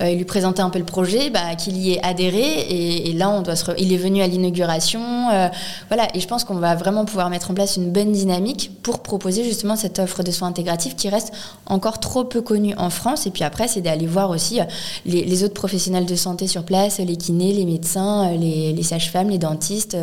euh, 0.00 0.12
lui 0.14 0.24
présenter 0.24 0.60
un 0.60 0.70
peu 0.70 0.78
le 0.78 0.84
projet, 0.84 1.30
bah, 1.30 1.54
qu'il 1.56 1.76
y 1.76 1.92
ait 1.92 2.04
adhéré. 2.04 2.42
Et, 2.68 3.12
là, 3.12 3.30
on 3.30 3.42
doit 3.42 3.54
se 3.56 3.64
il 3.78 3.92
est 3.92 3.96
venu 3.96 4.22
à 4.22 4.26
l'inauguration. 4.26 5.00
voilà, 5.88 6.08
et 6.14 6.20
je 6.20 6.26
pense 6.26 6.44
qu'on 6.44 6.56
va 6.56 6.74
vraiment 6.74 7.04
pouvoir 7.04 7.30
mettre 7.30 7.50
en 7.50 7.54
place 7.54 7.76
une 7.76 7.90
bonne 7.90 8.12
dynamique 8.12 8.70
pour 8.82 9.00
proposer 9.00 9.44
justement 9.44 9.76
cette 9.76 9.98
offre 9.98 10.22
de 10.22 10.30
soins 10.30 10.48
intégratifs 10.48 10.96
qui 10.96 11.08
reste 11.08 11.32
encore 11.66 12.00
trop 12.00 12.24
peu 12.24 12.42
connue 12.42 12.74
en 12.76 12.90
France. 12.90 13.26
Et 13.26 13.30
puis 13.30 13.44
après, 13.44 13.68
c'est 13.68 13.80
d'aller 13.80 14.06
voir 14.06 14.30
aussi 14.30 14.58
les, 15.06 15.24
les, 15.24 15.44
autres 15.44 15.54
professionnels 15.54 16.06
de 16.06 16.16
santé 16.16 16.46
sur 16.46 16.64
place, 16.64 16.98
les 16.98 17.16
kinés, 17.16 17.52
les 17.52 17.64
médecins, 17.64 18.32
les, 18.32 18.72
les 18.72 18.82
sages-femmes, 18.82 19.30
les 19.30 19.38
dentistes. 19.38 19.96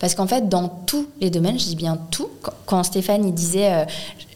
parce 0.00 0.14
qu'en 0.14 0.26
fait, 0.26 0.48
dans 0.48 0.68
tous 0.86 1.06
les 1.20 1.30
domaines, 1.30 1.57
je 1.58 1.66
dis 1.66 1.76
bien 1.76 1.98
tout. 2.10 2.28
Quand 2.66 2.82
Stéphane 2.82 3.30
disait, 3.32 3.72
euh, 3.72 3.84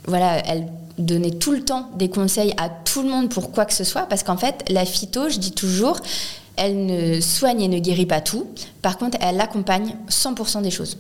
voilà, 0.06 0.38
elle 0.46 0.68
donnait 0.98 1.30
tout 1.30 1.52
le 1.52 1.64
temps 1.64 1.90
des 1.96 2.08
conseils 2.08 2.54
à 2.58 2.68
tout 2.68 3.02
le 3.02 3.08
monde 3.08 3.30
pour 3.30 3.52
quoi 3.52 3.64
que 3.64 3.72
ce 3.72 3.84
soit, 3.84 4.02
parce 4.02 4.22
qu'en 4.22 4.36
fait, 4.36 4.64
la 4.68 4.84
phyto, 4.84 5.28
je 5.28 5.38
dis 5.38 5.52
toujours, 5.52 5.98
elle 6.56 6.86
ne 6.86 7.20
soigne 7.20 7.62
et 7.62 7.68
ne 7.68 7.78
guérit 7.78 8.06
pas 8.06 8.20
tout. 8.20 8.46
Par 8.82 8.98
contre, 8.98 9.18
elle 9.20 9.40
accompagne 9.40 9.96
100% 10.08 10.62
des 10.62 10.70
choses. 10.70 10.98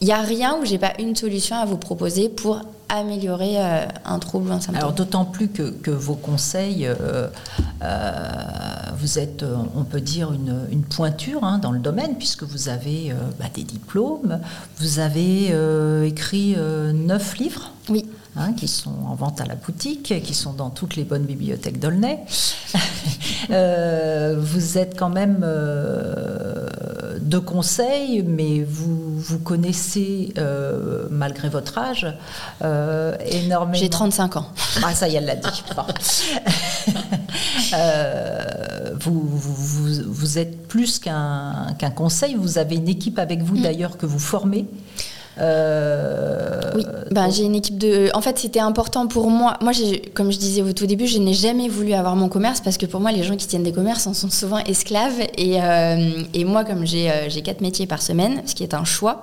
Il 0.00 0.06
n'y 0.06 0.12
a 0.12 0.22
rien 0.22 0.56
où 0.60 0.64
j'ai 0.64 0.78
pas 0.78 0.92
une 0.98 1.16
solution 1.16 1.56
à 1.56 1.64
vous 1.64 1.76
proposer 1.76 2.28
pour 2.28 2.62
améliorer 2.88 3.58
euh, 3.58 3.86
un 4.04 4.18
trouble 4.18 4.50
ou 4.50 4.52
un 4.52 4.60
symptôme. 4.60 4.76
Alors 4.76 4.92
d'autant 4.92 5.24
plus 5.24 5.48
que, 5.48 5.90
vos 5.90 6.14
conseils, 6.14 6.86
euh, 6.86 7.28
euh, 7.82 8.28
vous 8.98 9.18
êtes, 9.18 9.44
on 9.74 9.84
peut 9.84 10.00
dire, 10.00 10.32
une, 10.32 10.82
pointure 10.82 11.44
hein, 11.44 11.58
dans 11.58 11.72
le 11.72 11.80
domaine, 11.80 12.16
puisque 12.16 12.44
vous 12.44 12.68
avez 12.68 13.12
bah, 13.38 13.46
des 13.52 13.62
diplômes, 13.62 14.40
vous 14.78 14.98
avez 15.00 15.52
écrit 16.06 16.56
neuf 16.56 17.36
livres. 17.38 17.72
Oui. 17.88 18.06
Hein, 18.36 18.52
qui 18.52 18.68
sont 18.68 18.94
en 19.06 19.14
vente 19.16 19.40
à 19.40 19.46
la 19.46 19.56
boutique, 19.56 20.14
qui 20.22 20.34
sont 20.34 20.52
dans 20.52 20.70
toutes 20.70 20.94
les 20.94 21.02
bonnes 21.02 21.24
bibliothèques 21.24 21.80
d'Aulnay. 21.80 22.20
vous 24.38 24.78
êtes 24.78 24.96
quand 24.96 25.08
même 25.08 25.44
de 27.20 27.38
conseils, 27.38 28.22
mais 28.22 28.62
vous, 28.62 29.18
vous 29.18 29.38
connaissez, 29.38 30.32
malgré 31.10 31.48
votre 31.48 31.78
âge, 31.78 32.06
euh, 32.62 33.16
énormément. 33.26 33.78
J'ai 33.78 33.90
35 33.90 34.36
ans. 34.36 34.46
Ah, 34.82 34.94
ça 34.94 35.08
y 35.08 35.14
est, 35.14 35.18
elle 35.18 35.26
l'a 35.26 35.36
dit. 35.36 35.64
Euh, 37.74 38.92
vous, 38.98 39.20
vous, 39.20 40.02
vous, 40.06 40.38
êtes 40.38 40.66
plus 40.68 40.98
qu'un 40.98 41.74
qu'un 41.78 41.90
conseil, 41.90 42.34
vous 42.34 42.56
avez 42.56 42.76
une 42.76 42.88
équipe 42.88 43.18
avec 43.18 43.42
vous 43.42 43.56
mm. 43.56 43.62
d'ailleurs 43.62 43.98
que 43.98 44.06
vous 44.06 44.18
formez. 44.18 44.66
Euh, 45.40 46.60
oui, 46.74 46.84
ben, 47.10 47.30
j'ai 47.30 47.44
une 47.44 47.54
équipe 47.54 47.78
de. 47.78 48.10
En 48.14 48.20
fait, 48.20 48.38
c'était 48.38 48.60
important 48.60 49.06
pour 49.06 49.30
moi. 49.30 49.56
Moi, 49.60 49.72
comme 50.14 50.32
je 50.32 50.38
disais 50.38 50.62
au 50.62 50.72
tout 50.72 50.86
début, 50.86 51.06
je 51.06 51.18
n'ai 51.18 51.34
jamais 51.34 51.68
voulu 51.68 51.92
avoir 51.92 52.16
mon 52.16 52.28
commerce 52.28 52.60
parce 52.60 52.76
que 52.76 52.86
pour 52.86 53.00
moi, 53.00 53.12
les 53.12 53.22
gens 53.22 53.36
qui 53.36 53.46
tiennent 53.46 53.62
des 53.62 53.72
commerces 53.72 54.06
en 54.06 54.14
sont 54.14 54.30
souvent 54.30 54.58
esclaves. 54.58 55.20
Et, 55.36 55.62
euh, 55.62 56.22
et 56.34 56.44
moi, 56.44 56.64
comme 56.64 56.86
j'ai 56.86 57.42
quatre 57.44 57.60
métiers 57.60 57.86
par 57.86 58.02
semaine, 58.02 58.42
ce 58.46 58.54
qui 58.54 58.62
est 58.62 58.74
un 58.74 58.84
choix, 58.84 59.22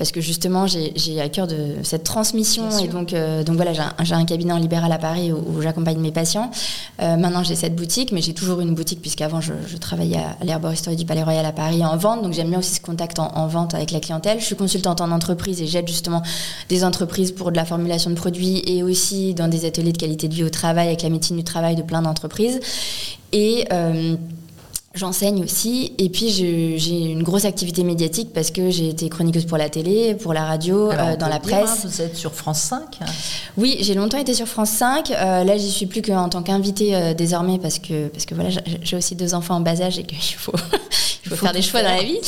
parce 0.00 0.12
que 0.12 0.22
justement, 0.22 0.66
j'ai 0.66 1.20
à 1.20 1.28
cœur 1.28 1.46
de 1.46 1.74
cette 1.82 2.04
transmission. 2.04 2.70
Et 2.78 2.88
donc, 2.88 3.12
euh, 3.12 3.44
donc 3.44 3.56
voilà, 3.56 3.74
j'ai 3.74 4.14
un, 4.14 4.24
cabinet 4.24 4.54
en 4.54 4.56
libéral 4.56 4.90
à 4.92 4.96
Paris 4.96 5.30
où, 5.30 5.60
j'accompagne 5.60 5.98
mes 5.98 6.10
patients. 6.10 6.50
maintenant, 6.98 7.42
j'ai 7.42 7.54
cette 7.54 7.76
boutique, 7.76 8.10
mais 8.10 8.22
j'ai 8.22 8.32
toujours 8.32 8.60
une 8.60 8.74
boutique 8.74 9.02
puisqu'avant, 9.02 9.42
je, 9.42 9.52
je 9.66 9.76
travaillais 9.76 10.16
à 10.16 10.42
l'herboristerie 10.42 10.96
du 10.96 11.04
Palais 11.04 11.22
Royal 11.22 11.44
à 11.44 11.52
Paris 11.52 11.84
en 11.84 11.98
vente. 11.98 12.22
Donc, 12.22 12.32
j'aime 12.32 12.48
bien 12.48 12.60
aussi 12.60 12.76
ce 12.76 12.80
contact 12.80 13.18
en, 13.18 13.30
en, 13.36 13.46
vente 13.46 13.74
avec 13.74 13.90
la 13.90 14.00
clientèle. 14.00 14.40
Je 14.40 14.46
suis 14.46 14.56
consultante 14.56 15.02
en 15.02 15.10
entreprise 15.10 15.60
et 15.60 15.66
j'aide 15.66 15.86
justement 15.86 16.22
des 16.70 16.82
entreprises 16.82 17.32
pour 17.32 17.52
de 17.52 17.56
la 17.56 17.66
formulation 17.66 18.08
de 18.08 18.14
produits 18.14 18.62
et 18.64 18.82
aussi 18.82 19.34
dans 19.34 19.48
des 19.48 19.66
ateliers 19.66 19.92
de 19.92 19.98
qualité 19.98 20.28
de 20.28 20.34
vie 20.34 20.44
au 20.44 20.48
travail 20.48 20.86
avec 20.86 21.02
la 21.02 21.10
médecine 21.10 21.36
du 21.36 21.44
travail 21.44 21.76
de 21.76 21.82
plein 21.82 22.00
d'entreprises. 22.00 22.58
Et 23.32 23.66
euh, 23.70 24.16
J'enseigne 24.92 25.44
aussi 25.44 25.92
et 25.98 26.08
puis 26.08 26.30
j'ai 26.30 26.98
une 26.98 27.22
grosse 27.22 27.44
activité 27.44 27.84
médiatique 27.84 28.32
parce 28.34 28.50
que 28.50 28.70
j'ai 28.70 28.88
été 28.88 29.08
chroniqueuse 29.08 29.46
pour 29.46 29.56
la 29.56 29.68
télé, 29.68 30.16
pour 30.16 30.34
la 30.34 30.44
radio, 30.44 30.90
euh, 30.90 31.16
dans 31.16 31.28
la 31.28 31.38
presse. 31.38 31.84
vous 31.84 32.02
êtes 32.02 32.16
sur 32.16 32.34
France 32.34 32.60
5 32.62 32.98
Oui, 33.56 33.76
j'ai 33.80 33.94
longtemps 33.94 34.18
été 34.18 34.34
sur 34.34 34.48
France 34.48 34.70
5. 34.70 35.12
Euh, 35.12 35.44
là, 35.44 35.56
j'y 35.56 35.70
suis 35.70 35.86
plus 35.86 36.02
qu'en 36.02 36.28
tant 36.28 36.42
qu'invitée 36.42 37.14
désormais 37.14 37.60
parce 37.60 37.78
que, 37.78 38.08
parce 38.08 38.24
que 38.24 38.34
voilà, 38.34 38.50
j'ai 38.82 38.96
aussi 38.96 39.14
deux 39.14 39.32
enfants 39.34 39.56
en 39.56 39.60
bas 39.60 39.80
âge 39.80 40.00
et 40.00 40.02
qu'il 40.02 40.18
faut, 40.36 40.52
il 41.24 41.30
faut, 41.30 41.36
faire 41.36 41.52
des 41.52 41.62
choix 41.62 41.82
dans 41.82 41.94
la 41.94 42.02
vie. 42.02 42.18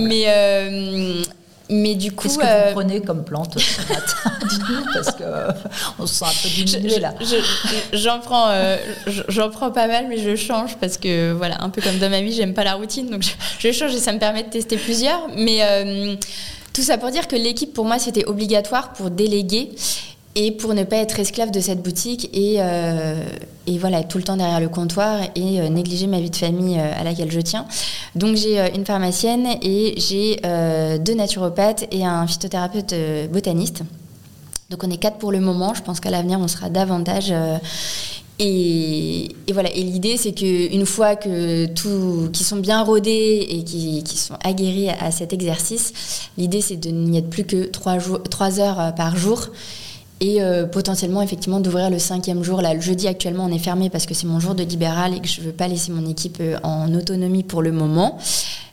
Mais 0.00 0.24
mais 1.68 1.94
du 1.94 2.12
coup. 2.12 2.24
Qu'est-ce 2.24 2.38
que 2.38 2.44
vous 2.44 2.48
euh, 2.48 2.72
prenez 2.72 3.00
comme 3.00 3.24
plante 3.24 3.58
ce 3.58 3.80
matin? 3.80 4.38
Dites-nous, 4.48 4.84
parce 4.92 5.10
qu'on 5.12 6.06
se 6.06 6.14
sent 6.14 6.24
un 6.24 6.42
peu 6.42 6.48
diminué 6.48 7.00
là. 7.00 7.14
J'en 7.92 8.20
prends, 8.20 8.48
euh, 8.50 8.76
j'en 9.28 9.50
prends 9.50 9.70
pas 9.70 9.86
mal, 9.86 10.06
mais 10.08 10.18
je 10.18 10.36
change 10.36 10.76
parce 10.76 10.96
que, 10.96 11.32
voilà, 11.32 11.62
un 11.62 11.70
peu 11.70 11.82
comme 11.82 11.98
dans 11.98 12.10
ma 12.10 12.20
vie, 12.20 12.32
j'aime 12.32 12.54
pas 12.54 12.64
la 12.64 12.74
routine. 12.74 13.10
Donc 13.10 13.22
je, 13.58 13.72
change 13.72 13.94
et 13.94 13.98
ça 13.98 14.12
me 14.12 14.18
permet 14.18 14.44
de 14.44 14.50
tester 14.50 14.76
plusieurs. 14.76 15.28
Mais 15.36 15.58
euh, 15.62 16.16
tout 16.72 16.82
ça 16.82 16.98
pour 16.98 17.10
dire 17.10 17.26
que 17.26 17.36
l'équipe, 17.36 17.72
pour 17.72 17.84
moi, 17.84 17.98
c'était 17.98 18.24
obligatoire 18.26 18.92
pour 18.92 19.10
déléguer. 19.10 19.70
Et 20.36 20.52
pour 20.52 20.74
ne 20.74 20.84
pas 20.84 20.98
être 20.98 21.18
esclave 21.18 21.50
de 21.50 21.60
cette 21.60 21.82
boutique 21.82 22.28
et, 22.34 22.56
euh, 22.58 23.24
et 23.66 23.78
voilà, 23.78 24.04
tout 24.04 24.18
le 24.18 24.24
temps 24.24 24.36
derrière 24.36 24.60
le 24.60 24.68
comptoir 24.68 25.22
et 25.34 25.60
euh, 25.60 25.68
négliger 25.70 26.06
ma 26.06 26.20
vie 26.20 26.28
de 26.28 26.36
famille 26.36 26.78
euh, 26.78 26.92
à 26.94 27.02
laquelle 27.04 27.32
je 27.32 27.40
tiens. 27.40 27.66
Donc 28.14 28.36
j'ai 28.36 28.74
une 28.74 28.84
pharmacienne 28.84 29.46
et 29.62 29.94
j'ai 29.96 30.36
deux 31.00 31.14
naturopathes 31.14 31.86
et 31.90 32.04
un 32.04 32.26
phytothérapeute 32.26 32.94
botaniste. 33.32 33.82
Donc 34.68 34.84
on 34.84 34.90
est 34.90 34.98
quatre 34.98 35.16
pour 35.16 35.32
le 35.32 35.40
moment, 35.40 35.74
je 35.74 35.82
pense 35.82 36.00
qu'à 36.00 36.10
l'avenir 36.10 36.38
on 36.38 36.48
sera 36.48 36.68
davantage. 36.68 37.32
Et, 38.38 39.34
voilà. 39.50 39.70
Et 39.74 39.82
l'idée, 39.82 40.18
c'est 40.18 40.32
qu'une 40.32 40.84
fois 40.84 41.16
que 41.16 41.64
qui 42.28 42.44
sont 42.44 42.58
bien 42.58 42.82
rodés 42.82 43.46
et 43.48 43.64
qui, 43.64 44.02
qui 44.02 44.18
sont 44.18 44.34
aguerris 44.44 44.90
à, 44.90 45.10
cet 45.10 45.32
exercice, 45.32 46.28
l'idée, 46.36 46.60
c'est 46.60 46.76
de 46.76 46.90
n'y 46.90 47.16
être 47.16 47.30
plus 47.30 47.44
que 47.44 47.64
trois, 47.64 47.98
jours, 47.98 48.22
trois 48.24 48.60
heures 48.60 48.94
par 48.94 49.16
jour 49.16 49.48
et 50.20 50.40
euh, 50.40 50.66
potentiellement 50.66 51.22
effectivement 51.22 51.60
d'ouvrir 51.60 51.90
le 51.90 51.98
cinquième 51.98 52.42
jour. 52.42 52.62
Là, 52.62 52.74
le 52.74 52.80
jeudi 52.80 53.06
actuellement 53.06 53.44
on 53.44 53.52
est 53.52 53.58
fermé 53.58 53.90
parce 53.90 54.06
que 54.06 54.14
c'est 54.14 54.26
mon 54.26 54.40
jour 54.40 54.54
de 54.54 54.62
libéral 54.62 55.14
et 55.14 55.20
que 55.20 55.28
je 55.28 55.40
ne 55.40 55.46
veux 55.46 55.52
pas 55.52 55.68
laisser 55.68 55.92
mon 55.92 56.08
équipe 56.08 56.38
euh, 56.40 56.58
en 56.62 56.92
autonomie 56.94 57.42
pour 57.42 57.62
le 57.62 57.72
moment. 57.72 58.18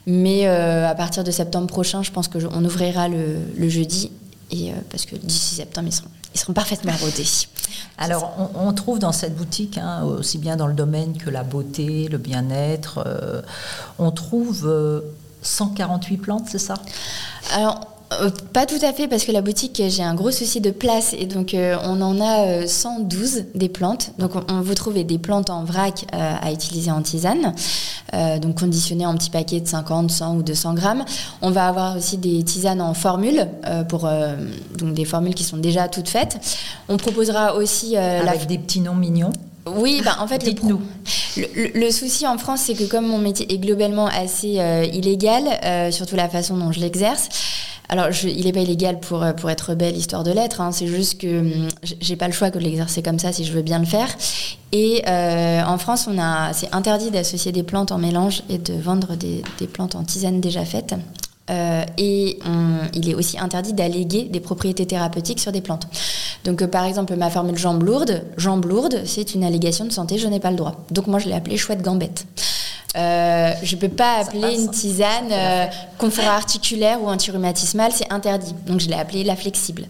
Mais 0.06 0.48
euh, 0.48 0.88
à 0.88 0.96
partir 0.96 1.24
de 1.24 1.32
septembre 1.32 1.68
prochain, 1.68 2.04
je 2.04 2.12
pense 2.12 2.28
qu'on 2.28 2.66
ouvrira 2.66 3.08
le, 3.08 3.38
le, 3.58 3.70
jeudi 3.70 4.12
et 4.52 4.72
parce 4.90 5.06
que 5.06 5.16
d'ici 5.16 5.56
septembre 5.56 5.88
ils 5.88 5.94
seront, 5.94 6.10
ils 6.36 6.40
seront 6.40 6.54
parfaitement 6.54 6.92
rodés. 7.02 7.26
Alors 7.98 8.34
on, 8.38 8.68
on, 8.68 8.74
trouve 8.74 9.00
dans 9.00 9.14
cette 9.14 9.36
boutique, 9.36 9.78
hein, 9.78 10.04
aussi 10.04 10.38
bien 10.38 10.58
dans 10.58 10.68
le 10.68 10.74
domaine 10.74 11.18
que 11.18 11.30
la 11.30 11.44
beauté, 11.44 12.10
le 12.10 12.18
bien-être, 12.18 13.06
on 13.98 14.12
trouve 14.12 15.02
148 15.42 16.18
plantes, 16.18 16.46
c'est 16.50 16.60
ça? 16.60 16.76
Alors 17.54 17.93
pas 18.54 18.66
tout 18.66 18.84
à 18.84 18.94
fait, 18.94 19.08
parce 19.08 19.24
que 19.24 19.32
la 19.32 19.42
boutique, 19.42 19.82
j'ai 19.88 20.04
un 20.04 20.16
gros 20.16 20.32
souci 20.32 20.62
de 20.62 20.72
place 20.72 21.16
et 21.18 21.26
donc 21.26 21.54
euh, 21.54 21.76
on 21.84 22.02
en 22.02 22.20
a 22.22 22.68
112 22.68 23.38
euh, 23.38 23.42
des 23.56 23.70
plantes. 23.70 24.12
Donc 24.18 24.32
on, 24.50 24.62
vous 24.62 24.74
trouvez 24.74 25.04
des 25.04 25.18
plantes 25.18 25.50
en 25.50 25.64
vrac 25.64 26.06
à 26.12 26.52
utiliser 26.52 26.92
en 26.92 27.02
tisane, 27.02 27.54
donc 28.42 28.60
conditionnées 28.60 29.06
en 29.06 29.16
petits 29.16 29.30
paquets 29.30 29.60
de 29.60 29.68
50, 29.68 30.12
100 30.12 30.36
ou 30.38 30.44
200 30.44 30.74
grammes. 30.74 31.06
On 31.42 31.52
va 31.52 31.68
avoir 31.68 31.98
aussi 31.98 32.18
des 32.18 32.44
tisanes 32.44 32.82
en 32.82 32.94
formule, 32.94 33.48
pour, 33.90 34.10
donc 34.78 34.94
des 34.94 35.06
formules 35.06 35.34
qui 35.34 35.44
sont 35.44 35.58
déjà 35.58 35.88
toutes 35.88 36.10
faites. 36.10 36.40
On 36.90 36.98
proposera 36.98 37.56
aussi... 37.56 37.98
Avec 37.98 38.48
des 38.48 38.58
petits 38.58 38.82
noms 38.82 38.96
mignons 38.96 39.32
oui, 39.66 40.02
bah, 40.04 40.18
en 40.20 40.28
fait, 40.28 40.46
le, 41.38 41.92
souci 41.92 42.28
en 42.28 42.38
France, 42.38 42.64
c'est 42.66 42.74
que 42.74 42.84
comme 42.84 43.08
mon 43.08 43.18
métier 43.18 43.52
est 43.54 43.60
globalement 43.60 44.08
assez 44.08 44.60
illégal, 44.92 45.44
surtout 45.92 46.18
la 46.18 46.28
façon 46.28 46.58
dont 46.58 46.74
je 46.74 46.82
l'exerce, 46.82 47.30
alors, 47.94 48.08
il 48.24 48.46
n'est 48.46 48.52
pas 48.52 48.62
illégal 48.62 49.00
pour, 49.00 49.22
euh, 49.22 49.34
pour 49.34 49.52
être 49.52 49.76
belle, 49.76 49.96
histoire 49.96 50.24
de 50.24 50.32
l'être. 50.32 50.62
Hein. 50.62 50.72
c'est 50.72 50.88
juste 50.88 51.22
que 51.22 51.42
hum, 51.42 51.68
j'ai 52.02 52.16
pas 52.16 52.26
le 52.26 52.34
choix 52.34 52.50
que 52.50 52.58
de 52.58 52.64
l'exercer 52.64 53.04
comme 53.04 53.20
ça 53.20 53.32
si 53.32 53.46
je 53.46 53.54
veux 53.54 53.62
bien 53.62 53.78
le 53.78 53.86
faire. 53.86 54.08
Et 54.72 55.04
euh, 55.08 55.62
en 55.64 55.78
France, 55.78 56.10
on 56.12 56.18
a, 56.18 56.54
c'est 56.54 56.74
interdit 56.74 57.12
d'associer 57.12 57.52
des 57.52 57.62
plantes 57.62 57.92
en 57.92 58.00
mélange 58.00 58.42
et 58.50 58.58
de 58.58 58.74
vendre 58.74 59.16
des, 59.16 59.44
des 59.60 59.68
plantes 59.68 59.94
en 59.94 60.04
tisane 60.04 60.42
déjà 60.42 60.66
faites. 60.66 60.96
Euh, 61.52 61.84
et 62.00 62.40
il 62.96 63.10
est 63.10 63.14
aussi 63.14 63.38
interdit 63.38 63.74
d'alléguer 63.74 64.24
des 64.24 64.40
propriétés 64.40 64.88
thérapeutiques 64.88 65.40
sur 65.40 65.52
des 65.52 65.62
plantes. 65.62 65.88
Donc, 66.46 66.66
par 66.66 66.86
exemple, 66.86 67.16
ma 67.16 67.30
formule 67.30 67.60
jambe 67.60 67.84
lourde, 67.84 68.24
jambe 68.38 68.66
lourde, 68.66 69.04
c'est 69.06 69.36
une 69.36 69.44
allégation 69.44 69.86
de 69.86 69.92
santé, 69.92 70.18
je 70.18 70.28
n'ai 70.28 70.40
pas 70.40 70.50
le 70.50 70.58
droit. 70.58 70.84
Donc, 70.90 71.06
moi, 71.06 71.20
je 71.20 71.28
l'ai 71.28 71.36
appelée 71.36 71.58
chouette 71.58 71.84
gambette. 71.84 72.26
Euh, 72.96 73.54
je 73.64 73.76
ne 73.76 73.82
peux 73.82 73.90
pas 73.90 74.18
appeler 74.20 74.54
une 74.54 74.70
tisane 74.70 75.32
euh, 75.32 75.66
confort 75.98 76.28
articulaire 76.28 77.02
ou 77.02 77.08
antirhumatismale, 77.08 77.92
c'est 77.92 78.12
interdit. 78.14 78.54
Donc 78.68 78.82
je 78.82 78.88
l'ai 78.88 78.96
appelée 78.96 79.24
la 79.24 79.36
flexible. 79.36 79.86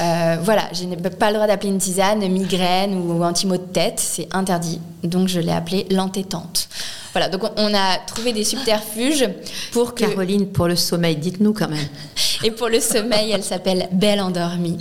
Euh, 0.00 0.38
voilà, 0.42 0.62
je 0.72 0.84
n'ai 0.84 0.96
pas 0.96 1.28
le 1.28 1.34
droit 1.34 1.46
d'appeler 1.46 1.68
une 1.70 1.78
tisane 1.78 2.26
migraine 2.26 2.94
ou 2.94 3.22
anti-maux 3.22 3.58
de 3.58 3.62
tête, 3.62 4.00
c'est 4.00 4.28
interdit. 4.32 4.80
Donc 5.02 5.28
je 5.28 5.40
l'ai 5.40 5.52
appelée 5.52 5.86
l'entêtante. 5.90 6.68
Voilà, 7.12 7.28
donc 7.28 7.42
on 7.56 7.74
a 7.74 7.98
trouvé 8.06 8.32
des 8.32 8.44
subterfuges 8.44 9.28
pour 9.72 9.94
que... 9.94 10.04
Caroline, 10.04 10.46
pour 10.46 10.68
le 10.68 10.76
sommeil, 10.76 11.16
dites-nous 11.16 11.52
quand 11.52 11.68
même. 11.68 11.88
Et 12.44 12.50
pour 12.50 12.68
le 12.68 12.80
sommeil, 12.80 13.30
elle 13.32 13.44
s'appelle 13.44 13.88
Belle 13.92 14.20
Endormie. 14.20 14.78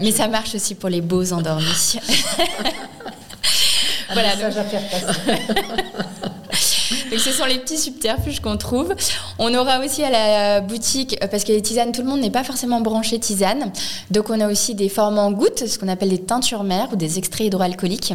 mais 0.00 0.12
ça 0.12 0.28
marche 0.28 0.54
aussi 0.54 0.76
pour 0.76 0.90
les 0.90 1.00
beaux 1.00 1.32
endormis. 1.32 1.64
voilà, 4.12 4.36
ça, 4.36 4.50
donc... 4.50 4.68
faire 4.68 4.88
passer. 4.90 5.20
Donc 7.14 7.22
ce 7.22 7.30
sont 7.30 7.44
les 7.44 7.60
petits 7.60 7.78
subterfuges 7.78 8.40
qu'on 8.40 8.56
trouve. 8.56 8.92
On 9.38 9.54
aura 9.54 9.78
aussi 9.78 10.02
à 10.02 10.10
la 10.10 10.60
boutique, 10.60 11.16
euh, 11.22 11.28
parce 11.28 11.44
que 11.44 11.52
les 11.52 11.62
tisanes, 11.62 11.92
tout 11.92 12.02
le 12.02 12.08
monde 12.08 12.20
n'est 12.20 12.28
pas 12.28 12.42
forcément 12.42 12.80
branché 12.80 13.20
tisane. 13.20 13.70
Donc 14.10 14.30
on 14.30 14.40
a 14.40 14.50
aussi 14.50 14.74
des 14.74 14.88
formes 14.88 15.20
en 15.20 15.30
gouttes, 15.30 15.64
ce 15.68 15.78
qu'on 15.78 15.86
appelle 15.86 16.08
des 16.08 16.18
teintures 16.18 16.64
mères 16.64 16.88
ou 16.92 16.96
des 16.96 17.18
extraits 17.18 17.46
hydroalcooliques. 17.46 18.14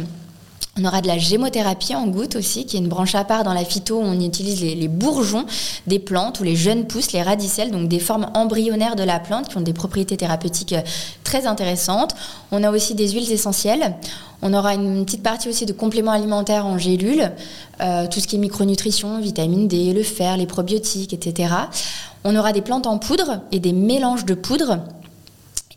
On 0.78 0.84
aura 0.84 1.00
de 1.00 1.08
la 1.08 1.18
gémothérapie 1.18 1.96
en 1.96 2.06
gouttes 2.06 2.36
aussi, 2.36 2.64
qui 2.64 2.76
est 2.76 2.80
une 2.80 2.88
branche 2.88 3.16
à 3.16 3.24
part 3.24 3.42
dans 3.42 3.52
la 3.52 3.64
phyto 3.64 3.98
où 3.98 4.02
on 4.02 4.20
utilise 4.20 4.62
les, 4.62 4.88
bourgeons 4.88 5.44
des 5.88 5.98
plantes 5.98 6.38
ou 6.38 6.44
les 6.44 6.54
jeunes 6.54 6.86
pousses, 6.86 7.10
les 7.10 7.22
radicelles, 7.22 7.72
donc 7.72 7.88
des 7.88 7.98
formes 7.98 8.30
embryonnaires 8.34 8.94
de 8.94 9.02
la 9.02 9.18
plante 9.18 9.48
qui 9.48 9.56
ont 9.56 9.62
des 9.62 9.72
propriétés 9.72 10.16
thérapeutiques 10.16 10.74
euh, 10.74 10.82
très 11.24 11.46
intéressantes. 11.46 12.14
On 12.52 12.62
a 12.62 12.70
aussi 12.70 12.94
des 12.94 13.08
huiles 13.08 13.32
essentielles. 13.32 13.96
On 14.42 14.54
aura 14.54 14.74
une 14.74 15.04
petite 15.04 15.24
partie 15.24 15.48
aussi 15.48 15.66
de 15.66 15.72
compléments 15.72 16.12
alimentaires 16.12 16.66
en 16.66 16.78
gélules, 16.78 17.32
euh, 17.80 18.06
tout 18.06 18.20
ce 18.20 18.28
qui 18.28 18.36
est 18.36 18.38
micronutrition, 18.38 19.20
vitamine 19.20 19.66
D, 19.66 19.92
le 19.92 20.04
fer, 20.04 20.36
les 20.36 20.46
probiotiques, 20.46 21.12
etc. 21.12 21.52
On 22.22 22.36
aura 22.36 22.52
des 22.52 22.62
plantes 22.62 22.86
en 22.86 22.98
poudre 22.98 23.40
et 23.50 23.58
des 23.58 23.72
mélanges 23.72 24.24
de 24.24 24.34
poudre 24.34 24.78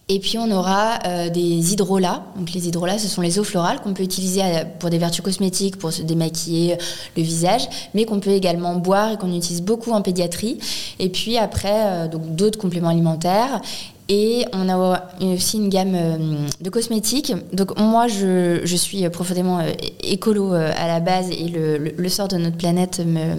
et 0.10 0.20
puis 0.20 0.38
on 0.38 0.52
aura 0.52 1.00
euh, 1.06 1.30
des 1.30 1.74
hydrolats. 1.74 2.24
Donc 2.38 2.52
les 2.52 2.68
hydrolats, 2.68 3.00
ce 3.00 3.08
sont 3.08 3.22
les 3.22 3.40
eaux 3.40 3.44
florales 3.44 3.80
qu'on 3.82 3.94
peut 3.94 4.04
utiliser 4.04 4.42
euh, 4.44 4.64
pour 4.80 4.90
des 4.90 4.98
vertus 4.98 5.24
cosmétiques, 5.24 5.78
pour 5.78 5.94
se 5.94 6.02
démaquiller 6.02 6.78
le 7.16 7.24
visage, 7.24 7.68
mais 7.94 8.06
qu'on 8.06 8.20
peut 8.20 8.32
également 8.32 8.76
boire 8.76 9.12
et 9.12 9.18
qu'on 9.18 9.34
utilise 9.34 9.62
beaucoup 9.62 9.92
en 9.92 10.02
pédiatrie. 10.02 10.60
Et 11.00 11.10
puis 11.10 11.38
après, 11.38 12.10
donc 12.10 12.36
d'autres 12.36 12.60
compléments 12.60 12.90
alimentaires. 12.90 13.62
Et 14.10 14.46
on 14.52 14.68
a 14.68 15.02
aussi 15.22 15.58
une 15.58 15.70
gamme 15.70 15.96
euh, 15.96 16.48
de 16.60 16.70
cosmétiques. 16.70 17.34
Donc 17.54 17.80
moi, 17.80 18.08
je, 18.08 18.76
suis 18.76 19.08
profondément 19.10 19.60
euh, 19.60 19.72
écolo 20.04 20.54
euh, 20.54 20.72
à 20.76 20.88
la 20.88 21.00
base 21.00 21.30
et 21.32 21.48
le, 21.48 22.10
sort 22.10 22.28
de 22.28 22.38
notre 22.38 22.58
planète 22.58 23.00
me 23.00 23.36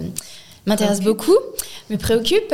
m'intéresse 0.65 1.01
beaucoup, 1.01 1.37
me 1.89 1.97
préoccupe. 1.97 2.53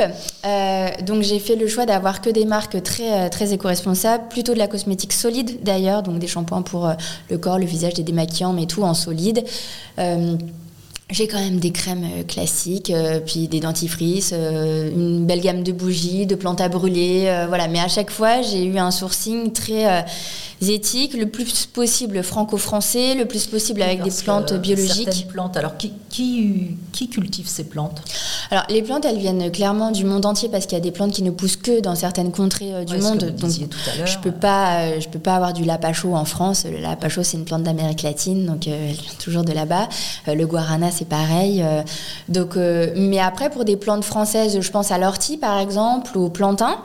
donc 1.06 1.22
j'ai 1.22 1.38
fait 1.38 1.56
le 1.56 1.66
choix 1.66 1.86
d'avoir 1.86 2.20
que 2.20 2.30
des 2.30 2.44
marques 2.44 2.82
très 2.82 3.30
très 3.30 3.52
éco-responsables, 3.52 4.28
plutôt 4.28 4.54
de 4.54 4.58
la 4.58 4.68
cosmétique 4.68 5.12
solide 5.12 5.62
d'ailleurs, 5.62 6.02
donc 6.02 6.18
des 6.18 6.26
shampoings 6.26 6.62
pour 6.62 6.90
le 7.30 7.38
corps, 7.38 7.58
le 7.58 7.66
visage, 7.66 7.94
des 7.94 8.02
démaquillants, 8.02 8.52
mais 8.52 8.66
tout 8.66 8.82
en 8.82 8.94
solide. 8.94 9.44
J'ai 11.12 11.28
quand 11.28 11.38
même 11.38 11.58
des 11.58 11.72
crèmes 11.72 12.04
euh, 12.04 12.22
classiques, 12.22 12.88
euh, 12.88 13.20
puis 13.20 13.46
des 13.46 13.60
dentifrices, 13.60 14.32
euh, 14.32 14.90
une 14.90 15.26
belle 15.26 15.42
gamme 15.42 15.62
de 15.62 15.70
bougies, 15.70 16.24
de 16.26 16.34
plantes 16.34 16.62
à 16.62 16.70
brûler, 16.70 17.44
voilà. 17.48 17.68
Mais 17.68 17.80
à 17.80 17.88
chaque 17.88 18.10
fois, 18.10 18.40
j'ai 18.40 18.64
eu 18.64 18.78
un 18.78 18.90
sourcing 18.90 19.52
très 19.52 20.04
éthiques, 20.62 21.14
le 21.14 21.26
plus 21.26 21.66
possible 21.66 22.22
franco-français, 22.22 23.14
le 23.14 23.26
plus 23.26 23.46
possible 23.46 23.82
avec 23.82 24.02
des 24.02 24.10
plantes 24.10 24.54
biologiques. 24.54 25.04
Certaines 25.04 25.26
plantes. 25.26 25.56
Alors, 25.56 25.76
qui, 25.76 25.92
qui, 26.08 26.76
qui, 26.92 27.08
cultive 27.08 27.46
ces 27.46 27.64
plantes? 27.64 28.00
Alors, 28.50 28.64
les 28.70 28.82
plantes, 28.82 29.04
elles 29.04 29.18
viennent 29.18 29.50
clairement 29.50 29.90
du 29.90 30.04
monde 30.04 30.24
entier 30.24 30.48
parce 30.48 30.66
qu'il 30.66 30.78
y 30.78 30.80
a 30.80 30.84
des 30.84 30.92
plantes 30.92 31.12
qui 31.12 31.22
ne 31.22 31.30
poussent 31.30 31.56
que 31.56 31.80
dans 31.80 31.94
certaines 31.94 32.32
contrées 32.32 32.84
du 32.86 32.96
monde. 32.98 33.34
donc, 33.38 33.50
je 33.50 34.18
peux 34.18 34.32
pas, 34.32 34.98
je 34.98 35.08
peux 35.08 35.18
pas 35.18 35.34
avoir 35.34 35.52
du 35.52 35.64
lapacho 35.64 36.14
en 36.14 36.24
France. 36.24 36.64
Le 36.64 36.78
lapacho, 36.78 37.22
c'est 37.22 37.36
une 37.36 37.44
plante 37.44 37.64
d'Amérique 37.64 38.02
latine, 38.02 38.46
donc 38.46 38.66
elle 38.66 38.92
vient 38.92 39.12
toujours 39.18 39.44
de 39.44 39.52
là-bas. 39.52 39.88
le 40.26 40.46
guarana, 40.46 40.90
c'est 40.90 41.01
pareil. 41.04 41.64
donc, 42.28 42.56
mais 42.56 43.18
après, 43.18 43.50
pour 43.50 43.64
des 43.64 43.76
plantes 43.76 44.04
françaises, 44.04 44.60
je 44.60 44.70
pense 44.70 44.90
à 44.90 44.98
l'ortie, 44.98 45.36
par 45.36 45.58
exemple, 45.58 46.16
ou 46.16 46.24
au 46.26 46.30
plantain. 46.30 46.76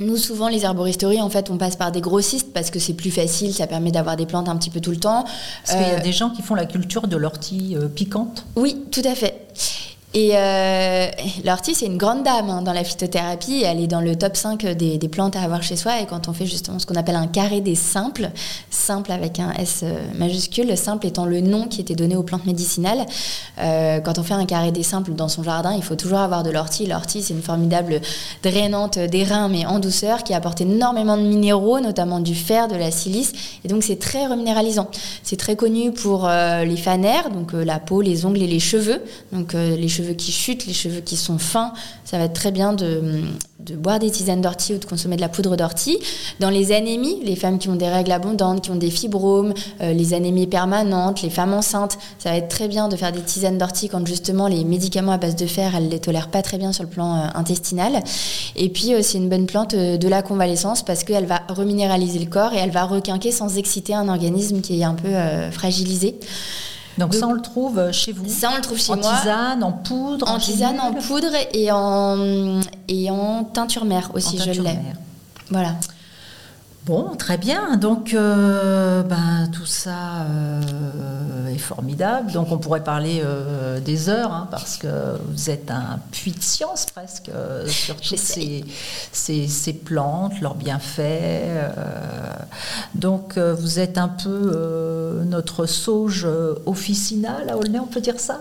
Nous, 0.00 0.16
souvent, 0.16 0.48
les 0.48 0.64
herboristeries, 0.64 1.20
en 1.20 1.30
fait, 1.30 1.50
on 1.50 1.56
passe 1.56 1.76
par 1.76 1.92
des 1.92 2.00
grossistes 2.00 2.52
parce 2.52 2.70
que 2.70 2.80
c'est 2.80 2.94
plus 2.94 3.12
facile, 3.12 3.54
ça 3.54 3.68
permet 3.68 3.92
d'avoir 3.92 4.16
des 4.16 4.26
plantes 4.26 4.48
un 4.48 4.56
petit 4.56 4.70
peu 4.70 4.80
tout 4.80 4.90
le 4.90 4.96
temps. 4.96 5.24
Parce 5.64 5.78
qu'il 5.78 5.88
y 5.88 5.96
a 5.96 6.00
des 6.00 6.12
gens 6.12 6.30
qui 6.30 6.42
font 6.42 6.56
la 6.56 6.66
culture 6.66 7.06
de 7.06 7.16
l'ortie 7.16 7.76
euh, 7.76 7.86
piquante? 7.86 8.44
Oui, 8.56 8.82
tout 8.90 9.02
à 9.04 9.14
fait. 9.14 9.46
Et 10.16 10.30
euh, 10.34 11.08
l'ortie, 11.44 11.74
c'est 11.74 11.86
une 11.86 11.96
grande 11.96 12.22
dame 12.22 12.48
hein, 12.48 12.62
dans 12.62 12.72
la 12.72 12.84
phytothérapie. 12.84 13.64
Elle 13.64 13.80
est 13.80 13.88
dans 13.88 14.00
le 14.00 14.14
top 14.14 14.36
5 14.36 14.64
des, 14.64 15.08
plantes 15.08 15.34
à 15.34 15.42
avoir 15.42 15.64
chez 15.64 15.74
soi. 15.74 16.00
Et 16.00 16.06
quand 16.06 16.28
on 16.28 16.32
fait 16.32 16.46
justement 16.46 16.78
ce 16.78 16.86
qu'on 16.86 16.94
appelle 16.94 17.16
un 17.16 17.26
carré 17.26 17.60
des 17.60 17.74
simples, 17.74 18.30
simple 18.70 19.10
avec 19.10 19.40
un 19.40 19.50
S 19.54 19.80
euh, 19.82 19.98
majuscule, 20.16 20.76
simple 20.78 21.08
étant 21.08 21.26
le 21.26 21.40
nom 21.40 21.66
qui 21.66 21.80
était 21.80 21.96
donné 21.96 22.14
aux 22.14 22.22
plantes 22.22 22.46
médicinales, 22.46 23.06
euh, 23.58 23.98
quand 23.98 24.20
on 24.20 24.22
fait 24.22 24.34
un 24.34 24.46
carré 24.46 24.70
des 24.70 24.84
simples 24.84 25.14
dans 25.14 25.26
son 25.26 25.42
jardin, 25.42 25.74
il 25.74 25.82
faut 25.82 25.96
toujours 25.96 26.18
avoir 26.18 26.44
de 26.44 26.50
l'ortie. 26.50 26.86
L'ortie, 26.86 27.20
c'est 27.20 27.34
une 27.34 27.42
formidable 27.42 28.00
drainante 28.44 29.00
des 29.00 29.24
reins, 29.24 29.48
mais 29.48 29.66
en 29.66 29.80
douceur, 29.80 30.22
qui 30.22 30.32
apporte 30.32 30.60
énormément 30.60 31.16
de 31.16 31.22
minéraux, 31.22 31.80
notamment 31.80 32.20
du 32.20 32.36
fer, 32.36 32.68
de 32.68 32.76
la 32.76 32.92
silice. 32.92 33.32
Et 33.64 33.68
donc, 33.68 33.82
c'est 33.82 33.98
très 33.98 34.28
reminéralisant. 34.28 34.88
C'est 35.24 35.38
très 35.38 35.56
connu 35.56 35.90
pour 35.90 36.28
les 36.28 36.76
fanères, 36.76 37.30
donc 37.30 37.52
la 37.52 37.80
peau, 37.80 38.00
les 38.00 38.24
ongles 38.26 38.42
et 38.42 38.46
les 38.46 38.60
cheveux. 38.60 39.02
Donc, 39.32 39.54
les 39.54 39.88
cheveux 39.88 40.03
qui 40.12 40.32
chutent, 40.32 40.66
les 40.66 40.72
cheveux 40.72 41.00
qui 41.00 41.16
sont 41.16 41.38
fins, 41.38 41.72
ça 42.04 42.18
va 42.18 42.24
être 42.24 42.34
très 42.34 42.52
bien 42.52 42.72
de, 42.72 43.22
boire 43.76 43.98
des 43.98 44.10
tisanes 44.10 44.40
d'ortie 44.40 44.74
ou 44.74 44.78
de 44.78 44.84
consommer 44.84 45.16
de 45.16 45.20
la 45.20 45.28
poudre 45.28 45.56
d'ortie. 45.56 45.98
Dans 46.38 46.50
les 46.50 46.72
anémies, 46.72 47.20
les 47.24 47.36
femmes 47.36 47.58
qui 47.58 47.68
ont 47.68 47.76
des 47.76 47.88
règles 47.88 48.12
abondantes, 48.12 48.62
qui 48.62 48.70
ont 48.70 48.76
des 48.76 48.90
fibromes, 48.90 49.54
euh, 49.80 49.92
les 49.92 50.14
anémies 50.14 50.46
permanentes, 50.46 51.22
les 51.22 51.30
femmes 51.30 51.54
enceintes, 51.54 51.98
ça 52.18 52.30
va 52.30 52.36
être 52.36 52.48
très 52.48 52.68
bien 52.68 52.88
de 52.88 52.96
faire 52.96 53.12
des 53.12 53.22
tisanes 53.22 53.58
d'ortie 53.58 53.88
quand 53.88 54.06
justement 54.06 54.48
les 54.48 54.64
médicaments 54.64 55.12
à 55.12 55.18
base 55.18 55.36
de 55.36 55.46
fer, 55.46 55.74
elles 55.74 55.88
les 55.88 55.98
tolèrent 55.98 56.30
pas 56.30 56.42
très 56.42 56.58
bien 56.58 56.72
sur 56.72 56.82
le 56.82 56.90
plan 56.90 57.16
euh, 57.16 57.26
intestinal. 57.34 58.02
Et 58.56 58.68
puis 58.68 58.92
c'est 59.02 59.18
une 59.18 59.28
bonne 59.28 59.46
plante 59.46 59.74
de 59.74 60.08
la 60.08 60.22
convalescence 60.22 60.84
parce 60.84 61.04
qu'elle 61.04 61.26
va 61.26 61.42
reminéraliser 61.48 62.18
le 62.18 62.26
corps 62.26 62.52
et 62.52 62.58
elle 62.58 62.70
va 62.70 62.84
requinquer 62.84 63.32
sans 63.32 63.56
exciter 63.56 63.94
un 63.94 64.08
organisme 64.08 64.60
qui 64.60 64.80
est 64.80 64.84
un 64.84 64.94
peu 64.94 65.10
fragilisé. 65.50 66.18
Donc, 66.98 67.14
ça, 67.14 67.26
on 67.26 67.32
le 67.32 67.42
trouve 67.42 67.90
chez 67.92 68.12
vous 68.12 68.28
Ça, 68.28 68.50
on 68.52 68.56
le 68.56 68.62
trouve 68.62 68.78
chez 68.78 68.92
en 68.92 68.96
moi. 68.96 69.10
En 69.10 69.18
tisane, 69.18 69.64
en 69.64 69.72
poudre 69.72 70.28
En, 70.28 70.38
tisane, 70.38 70.80
en 70.80 70.92
poudre 70.92 71.32
et 71.52 71.70
en, 71.72 72.60
et 72.88 73.10
en 73.10 73.44
teinture 73.44 73.84
mère 73.84 74.10
aussi, 74.14 74.38
je 74.38 74.60
l'ai. 74.62 74.78
Voilà. 75.50 75.74
Bon, 76.86 77.16
très 77.16 77.38
bien. 77.38 77.76
Donc, 77.76 78.12
euh, 78.12 79.02
ben, 79.02 79.48
tout 79.50 79.64
ça 79.64 80.26
euh, 80.28 81.46
est 81.48 81.56
formidable. 81.56 82.30
Donc, 82.32 82.52
on 82.52 82.58
pourrait 82.58 82.84
parler 82.84 83.22
euh, 83.24 83.80
des 83.80 84.10
heures, 84.10 84.30
hein, 84.32 84.48
parce 84.50 84.76
que 84.76 85.16
vous 85.30 85.48
êtes 85.48 85.70
un 85.70 85.98
puits 86.12 86.32
de 86.32 86.42
science 86.42 86.84
presque 86.84 87.30
sur 87.68 87.96
toutes 87.96 88.18
ces, 88.18 88.66
ces, 89.12 89.72
plantes, 89.72 90.38
leurs 90.42 90.56
bienfaits. 90.56 91.72
donc, 92.94 93.38
vous 93.38 93.78
êtes 93.78 93.96
un 93.96 94.08
peu 94.08 95.22
notre 95.24 95.64
sauge 95.64 96.28
officinale 96.66 97.48
à 97.48 97.56
Aulnay, 97.56 97.78
on 97.78 97.86
peut 97.86 98.02
dire 98.02 98.20
ça? 98.20 98.40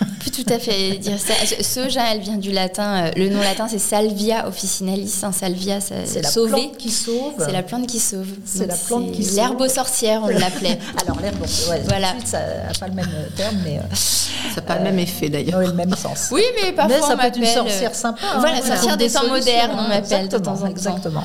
peut 0.24 0.30
tout 0.30 0.52
à 0.52 0.58
fait 0.58 0.96
dire 0.98 1.18
ça. 1.18 1.34
Soja, 1.62 2.12
elle 2.12 2.20
vient 2.20 2.36
du 2.36 2.52
latin. 2.52 3.10
Le 3.16 3.28
nom 3.28 3.40
latin, 3.40 3.66
c'est 3.68 3.78
Salvia 3.78 4.46
officinalis. 4.46 5.08
salvia, 5.32 5.80
c'est 5.80 6.22
la 6.22 6.30
plante 6.30 6.76
qui 6.76 6.90
sauve. 6.90 7.34
C'est 7.38 7.52
la 7.52 7.62
plante 7.62 7.86
qui 7.86 8.00
sauve. 8.00 8.28
C'est 8.44 8.66
la 8.66 8.74
plante 8.74 9.12
qui 9.12 9.24
sauve. 9.24 9.36
L'herbe 9.36 9.68
sorcière, 9.68 10.22
on 10.24 10.28
l'appelait. 10.28 10.78
Alors 11.04 11.20
l'herbe, 11.20 11.40
ouais, 11.70 11.82
voilà. 11.88 12.14
ça 12.24 12.38
n'a 12.38 12.72
pas 12.78 12.88
le 12.88 12.94
même 12.94 13.10
terme, 13.36 13.56
mais 13.64 13.78
euh, 13.78 13.94
ça 13.94 14.56
n'a 14.56 14.62
pas 14.62 14.76
le 14.76 14.84
même 14.84 14.98
effet 14.98 15.28
d'ailleurs. 15.28 15.60
Oui, 15.60 15.66
le 15.66 15.72
même 15.72 15.94
sens. 15.94 16.28
Oui, 16.30 16.42
mais 16.62 16.72
parfois 16.72 16.96
mais 16.96 17.06
ça 17.06 17.16
peut 17.16 17.26
être 17.26 17.38
une 17.38 17.46
sorcière 17.46 17.94
sympa. 17.94 18.20
Hein, 18.22 18.38
voilà, 18.40 18.62
sorcière 18.62 18.96
des 18.96 19.10
temps 19.10 19.26
modernes, 19.26 19.76
on 19.78 19.88
m'appelle 19.88 20.28
de 20.28 20.38
temps 20.38 20.52
en 20.52 20.58
temps. 20.58 20.66
Exactement. 20.66 21.24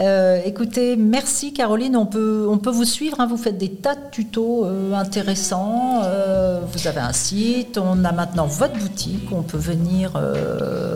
Euh, 0.00 0.40
écoutez, 0.44 0.96
merci 0.96 1.52
Caroline. 1.52 1.96
On 1.96 2.06
peut, 2.06 2.46
on 2.48 2.58
peut 2.58 2.70
vous 2.70 2.84
suivre. 2.84 3.18
Hein. 3.20 3.26
vous 3.26 3.36
faites 3.36 3.58
des 3.58 3.70
tas 3.70 3.96
de 3.96 4.10
tutos 4.12 4.64
euh, 4.64 4.94
intéressants. 4.94 6.02
Euh, 6.04 6.60
vous 6.72 6.86
avez 6.86 7.00
un 7.00 7.12
site. 7.12 7.78
On 7.78 8.04
a 8.04 8.12
maintenant 8.12 8.46
votre 8.46 8.78
boutique. 8.78 9.28
On 9.32 9.42
peut 9.42 9.58
venir 9.58 10.12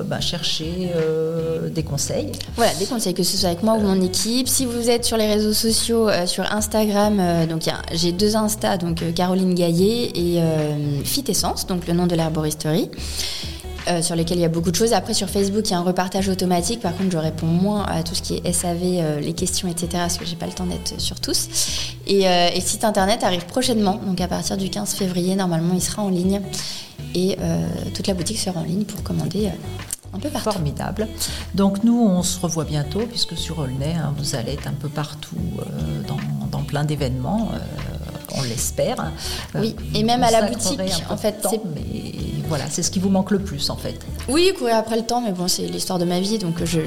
bah, 0.06 0.20
chercher 0.20 0.92
des 1.74 1.82
conseils. 1.82 2.32
Voilà, 2.56 2.72
des 2.74 2.86
conseils, 2.86 3.14
que 3.14 3.22
ce 3.22 3.36
soit 3.36 3.48
avec 3.48 3.62
moi 3.62 3.74
ou 3.74 3.80
mon 3.80 4.00
équipe. 4.00 4.48
Si 4.48 4.66
vous 4.66 4.88
êtes 4.88 5.04
sur 5.04 5.16
les 5.16 5.26
réseaux 5.26 5.52
sociaux, 5.52 6.08
sur 6.26 6.50
Instagram, 6.52 7.46
donc 7.48 7.62
j'ai 7.92 8.12
deux 8.12 8.36
Insta, 8.36 8.76
donc 8.76 9.02
Caroline 9.14 9.54
Gaillet 9.54 10.10
et 10.14 10.40
Fit 11.04 11.24
Essence, 11.28 11.66
donc 11.66 11.86
le 11.86 11.94
nom 11.94 12.06
de 12.06 12.14
l'herboristerie. 12.14 12.90
Euh, 13.88 14.00
sur 14.00 14.14
lesquels 14.14 14.38
il 14.38 14.42
y 14.42 14.44
a 14.44 14.48
beaucoup 14.48 14.70
de 14.70 14.76
choses. 14.76 14.92
Après, 14.92 15.12
sur 15.12 15.28
Facebook, 15.28 15.62
il 15.66 15.72
y 15.72 15.74
a 15.74 15.78
un 15.78 15.82
repartage 15.82 16.28
automatique. 16.28 16.80
Par 16.80 16.96
contre, 16.96 17.10
je 17.10 17.18
réponds 17.18 17.46
moins 17.46 17.84
à 17.84 18.02
tout 18.04 18.14
ce 18.14 18.22
qui 18.22 18.34
est 18.34 18.52
SAV, 18.52 18.78
euh, 18.82 19.20
les 19.20 19.32
questions, 19.32 19.68
etc., 19.68 19.88
parce 19.92 20.18
que 20.18 20.24
j'ai 20.24 20.36
pas 20.36 20.46
le 20.46 20.52
temps 20.52 20.66
d'être 20.66 21.00
sur 21.00 21.18
tous. 21.18 21.48
Et, 22.06 22.28
euh, 22.28 22.48
et, 22.54 22.60
site 22.60 22.84
internet 22.84 23.24
arrive 23.24 23.44
prochainement, 23.46 24.00
donc 24.06 24.20
à 24.20 24.28
partir 24.28 24.56
du 24.56 24.70
15 24.70 24.94
février, 24.94 25.34
normalement, 25.34 25.74
il 25.74 25.82
sera 25.82 26.02
en 26.02 26.10
ligne. 26.10 26.40
Et 27.14 27.36
toute 27.92 28.06
la 28.06 28.14
boutique 28.14 28.38
sera 28.38 28.60
en 28.60 28.64
ligne 28.64 28.84
pour 28.84 29.02
commander 29.02 29.50
un 30.14 30.18
peu 30.18 30.30
partout. 30.30 30.52
Formidable. 30.52 31.08
Donc 31.54 31.84
nous, 31.84 32.00
on 32.00 32.22
se 32.22 32.40
revoit 32.40 32.64
bientôt, 32.64 33.00
puisque 33.00 33.36
sur 33.36 33.58
Aulnay, 33.58 33.94
hein, 33.94 34.14
vous 34.16 34.34
allez 34.34 34.52
être 34.52 34.66
un 34.66 34.72
peu 34.72 34.88
partout 34.88 35.36
dans, 36.08 36.16
dans, 36.46 36.62
plein 36.62 36.84
d'événements 36.84 37.50
on 38.34 38.42
l'espère. 38.42 39.12
Oui, 39.54 39.76
et 39.94 40.04
même 40.04 40.22
à 40.22 40.30
la 40.30 40.42
boutique, 40.42 40.80
en 41.10 41.16
fait. 41.16 41.46
mais 41.74 42.31
voilà, 42.48 42.64
c'est 42.70 42.82
ce 42.82 42.90
qui 42.90 42.98
vous 42.98 43.08
manque 43.08 43.30
le 43.30 43.38
plus, 43.38 43.70
en 43.70 43.76
fait. 43.76 43.94
Oui, 44.28 44.52
courir 44.56 44.76
après 44.76 44.96
le 44.96 45.02
temps, 45.02 45.20
mais 45.20 45.32
bon, 45.32 45.48
c'est 45.48 45.62
l'histoire 45.62 45.98
de 45.98 46.04
ma 46.04 46.20
vie, 46.20 46.38
donc 46.38 46.54
je, 46.64 46.80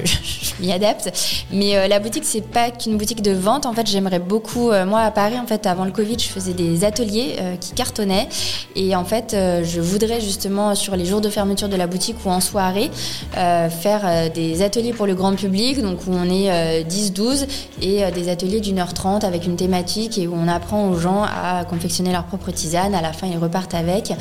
m'y 0.60 0.72
adapte. 0.72 1.12
Mais 1.52 1.76
euh, 1.76 1.88
la 1.88 1.98
boutique, 1.98 2.24
c'est 2.24 2.40
pas 2.40 2.70
qu'une 2.70 2.96
boutique 2.96 3.22
de 3.22 3.32
vente. 3.32 3.66
En 3.66 3.72
fait, 3.72 3.86
j'aimerais 3.86 4.18
beaucoup. 4.18 4.70
Euh, 4.70 4.86
moi, 4.86 5.00
à 5.00 5.10
Paris, 5.10 5.38
en 5.38 5.46
fait, 5.46 5.66
avant 5.66 5.84
le 5.84 5.90
Covid, 5.90 6.18
je 6.18 6.28
faisais 6.28 6.52
des 6.52 6.84
ateliers 6.84 7.36
euh, 7.40 7.56
qui 7.56 7.72
cartonnaient, 7.72 8.28
et 8.74 8.94
en 8.94 9.04
fait, 9.04 9.34
je 9.34 9.80
voudrais 9.80 10.20
justement 10.20 10.74
sur 10.74 10.96
les 10.96 11.04
jours 11.04 11.20
de 11.20 11.28
fermeture 11.28 11.68
de 11.68 11.76
la 11.76 11.86
boutique 11.86 12.16
ou 12.24 12.28
en 12.28 12.40
soirée 12.40 12.90
faire 13.32 14.30
des 14.30 14.62
ateliers 14.62 14.92
pour 14.92 15.06
le 15.06 15.14
grand 15.14 15.34
public, 15.34 15.80
donc 15.80 16.06
où 16.06 16.12
on 16.12 16.28
est 16.28 16.84
10-12 16.84 17.46
et 17.80 18.10
des 18.10 18.28
ateliers 18.28 18.60
d'une 18.60 18.78
heure 18.78 18.92
trente 18.92 19.24
avec 19.24 19.46
une 19.46 19.56
thématique 19.56 20.18
et 20.18 20.26
où 20.26 20.34
on 20.34 20.48
apprend 20.48 20.88
aux 20.88 20.98
gens 20.98 21.22
à 21.22 21.64
confectionner 21.64 22.12
leur 22.12 22.24
propre 22.24 22.50
tisane. 22.50 22.94
À 22.94 23.00
la 23.00 23.12
fin, 23.12 23.26
ils 23.26 23.38
repartent 23.38 23.74
avec. 23.74 24.12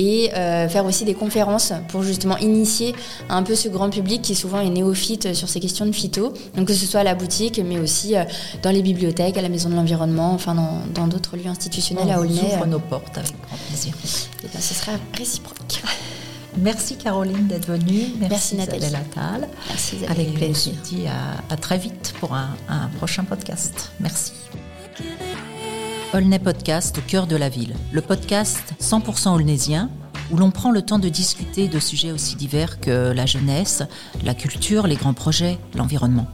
Et 0.00 0.30
euh, 0.34 0.68
faire 0.68 0.86
aussi 0.86 1.04
des 1.04 1.14
conférences 1.14 1.72
pour 1.88 2.04
justement 2.04 2.36
initier 2.38 2.94
un 3.28 3.42
peu 3.42 3.56
ce 3.56 3.68
grand 3.68 3.90
public 3.90 4.22
qui 4.22 4.36
souvent 4.36 4.60
est 4.60 4.70
néophyte 4.70 5.34
sur 5.34 5.48
ces 5.48 5.58
questions 5.58 5.86
de 5.86 5.92
phyto. 5.92 6.32
Donc 6.54 6.68
que 6.68 6.72
ce 6.72 6.86
soit 6.86 7.00
à 7.00 7.04
la 7.04 7.16
boutique, 7.16 7.60
mais 7.64 7.80
aussi 7.80 8.16
euh, 8.16 8.22
dans 8.62 8.70
les 8.70 8.82
bibliothèques, 8.82 9.36
à 9.36 9.42
la 9.42 9.48
maison 9.48 9.68
de 9.68 9.74
l'environnement, 9.74 10.32
enfin 10.32 10.54
dans 10.94 11.08
d'autres 11.08 11.36
lieux 11.36 11.48
institutionnels 11.48 12.10
à 12.10 12.20
Aulnay. 12.20 12.40
On 12.42 12.56
ouvre 12.56 12.66
nos 12.66 12.78
portes 12.78 13.18
avec 13.18 13.32
grand 13.42 13.56
plaisir. 13.68 13.92
Et 14.44 14.48
bien, 14.48 14.60
ce 14.60 14.74
sera 14.74 14.92
réciproque. 15.16 15.82
Merci 16.56 16.96
Caroline 16.96 17.48
d'être 17.48 17.66
venue. 17.66 18.06
Merci, 18.20 18.54
Merci 18.54 18.56
Nathalie. 18.56 18.86
Attal. 18.86 19.48
Merci 19.68 19.96
Avec 20.08 20.34
plaisir. 20.34 20.72
On 20.80 20.84
se 20.84 20.90
dit 20.94 21.04
à, 21.50 21.56
très 21.56 21.78
vite 21.78 22.14
pour 22.20 22.34
un, 22.34 22.50
un 22.68 22.88
prochain 22.98 23.24
podcast. 23.24 23.90
Merci. 24.00 24.32
Aulnay 26.14 26.38
Podcast 26.38 26.96
au 26.96 27.00
cœur 27.02 27.26
de 27.26 27.36
la 27.36 27.50
ville. 27.50 27.74
Le 27.92 28.00
podcast 28.00 28.72
100% 28.80 29.34
aulnaysien 29.34 29.90
où 30.30 30.38
l'on 30.38 30.50
prend 30.50 30.70
le 30.70 30.80
temps 30.80 30.98
de 30.98 31.10
discuter 31.10 31.68
de 31.68 31.78
sujets 31.78 32.12
aussi 32.12 32.34
divers 32.34 32.80
que 32.80 33.12
la 33.12 33.26
jeunesse, 33.26 33.82
la 34.24 34.34
culture, 34.34 34.86
les 34.86 34.96
grands 34.96 35.12
projets, 35.12 35.58
l'environnement. 35.76 36.26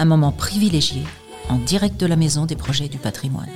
Un 0.00 0.04
moment 0.04 0.32
privilégié 0.32 1.02
en 1.48 1.58
direct 1.58 1.98
de 1.98 2.06
la 2.06 2.16
maison 2.16 2.44
des 2.44 2.56
projets 2.56 2.88
du 2.88 2.98
patrimoine. 2.98 3.48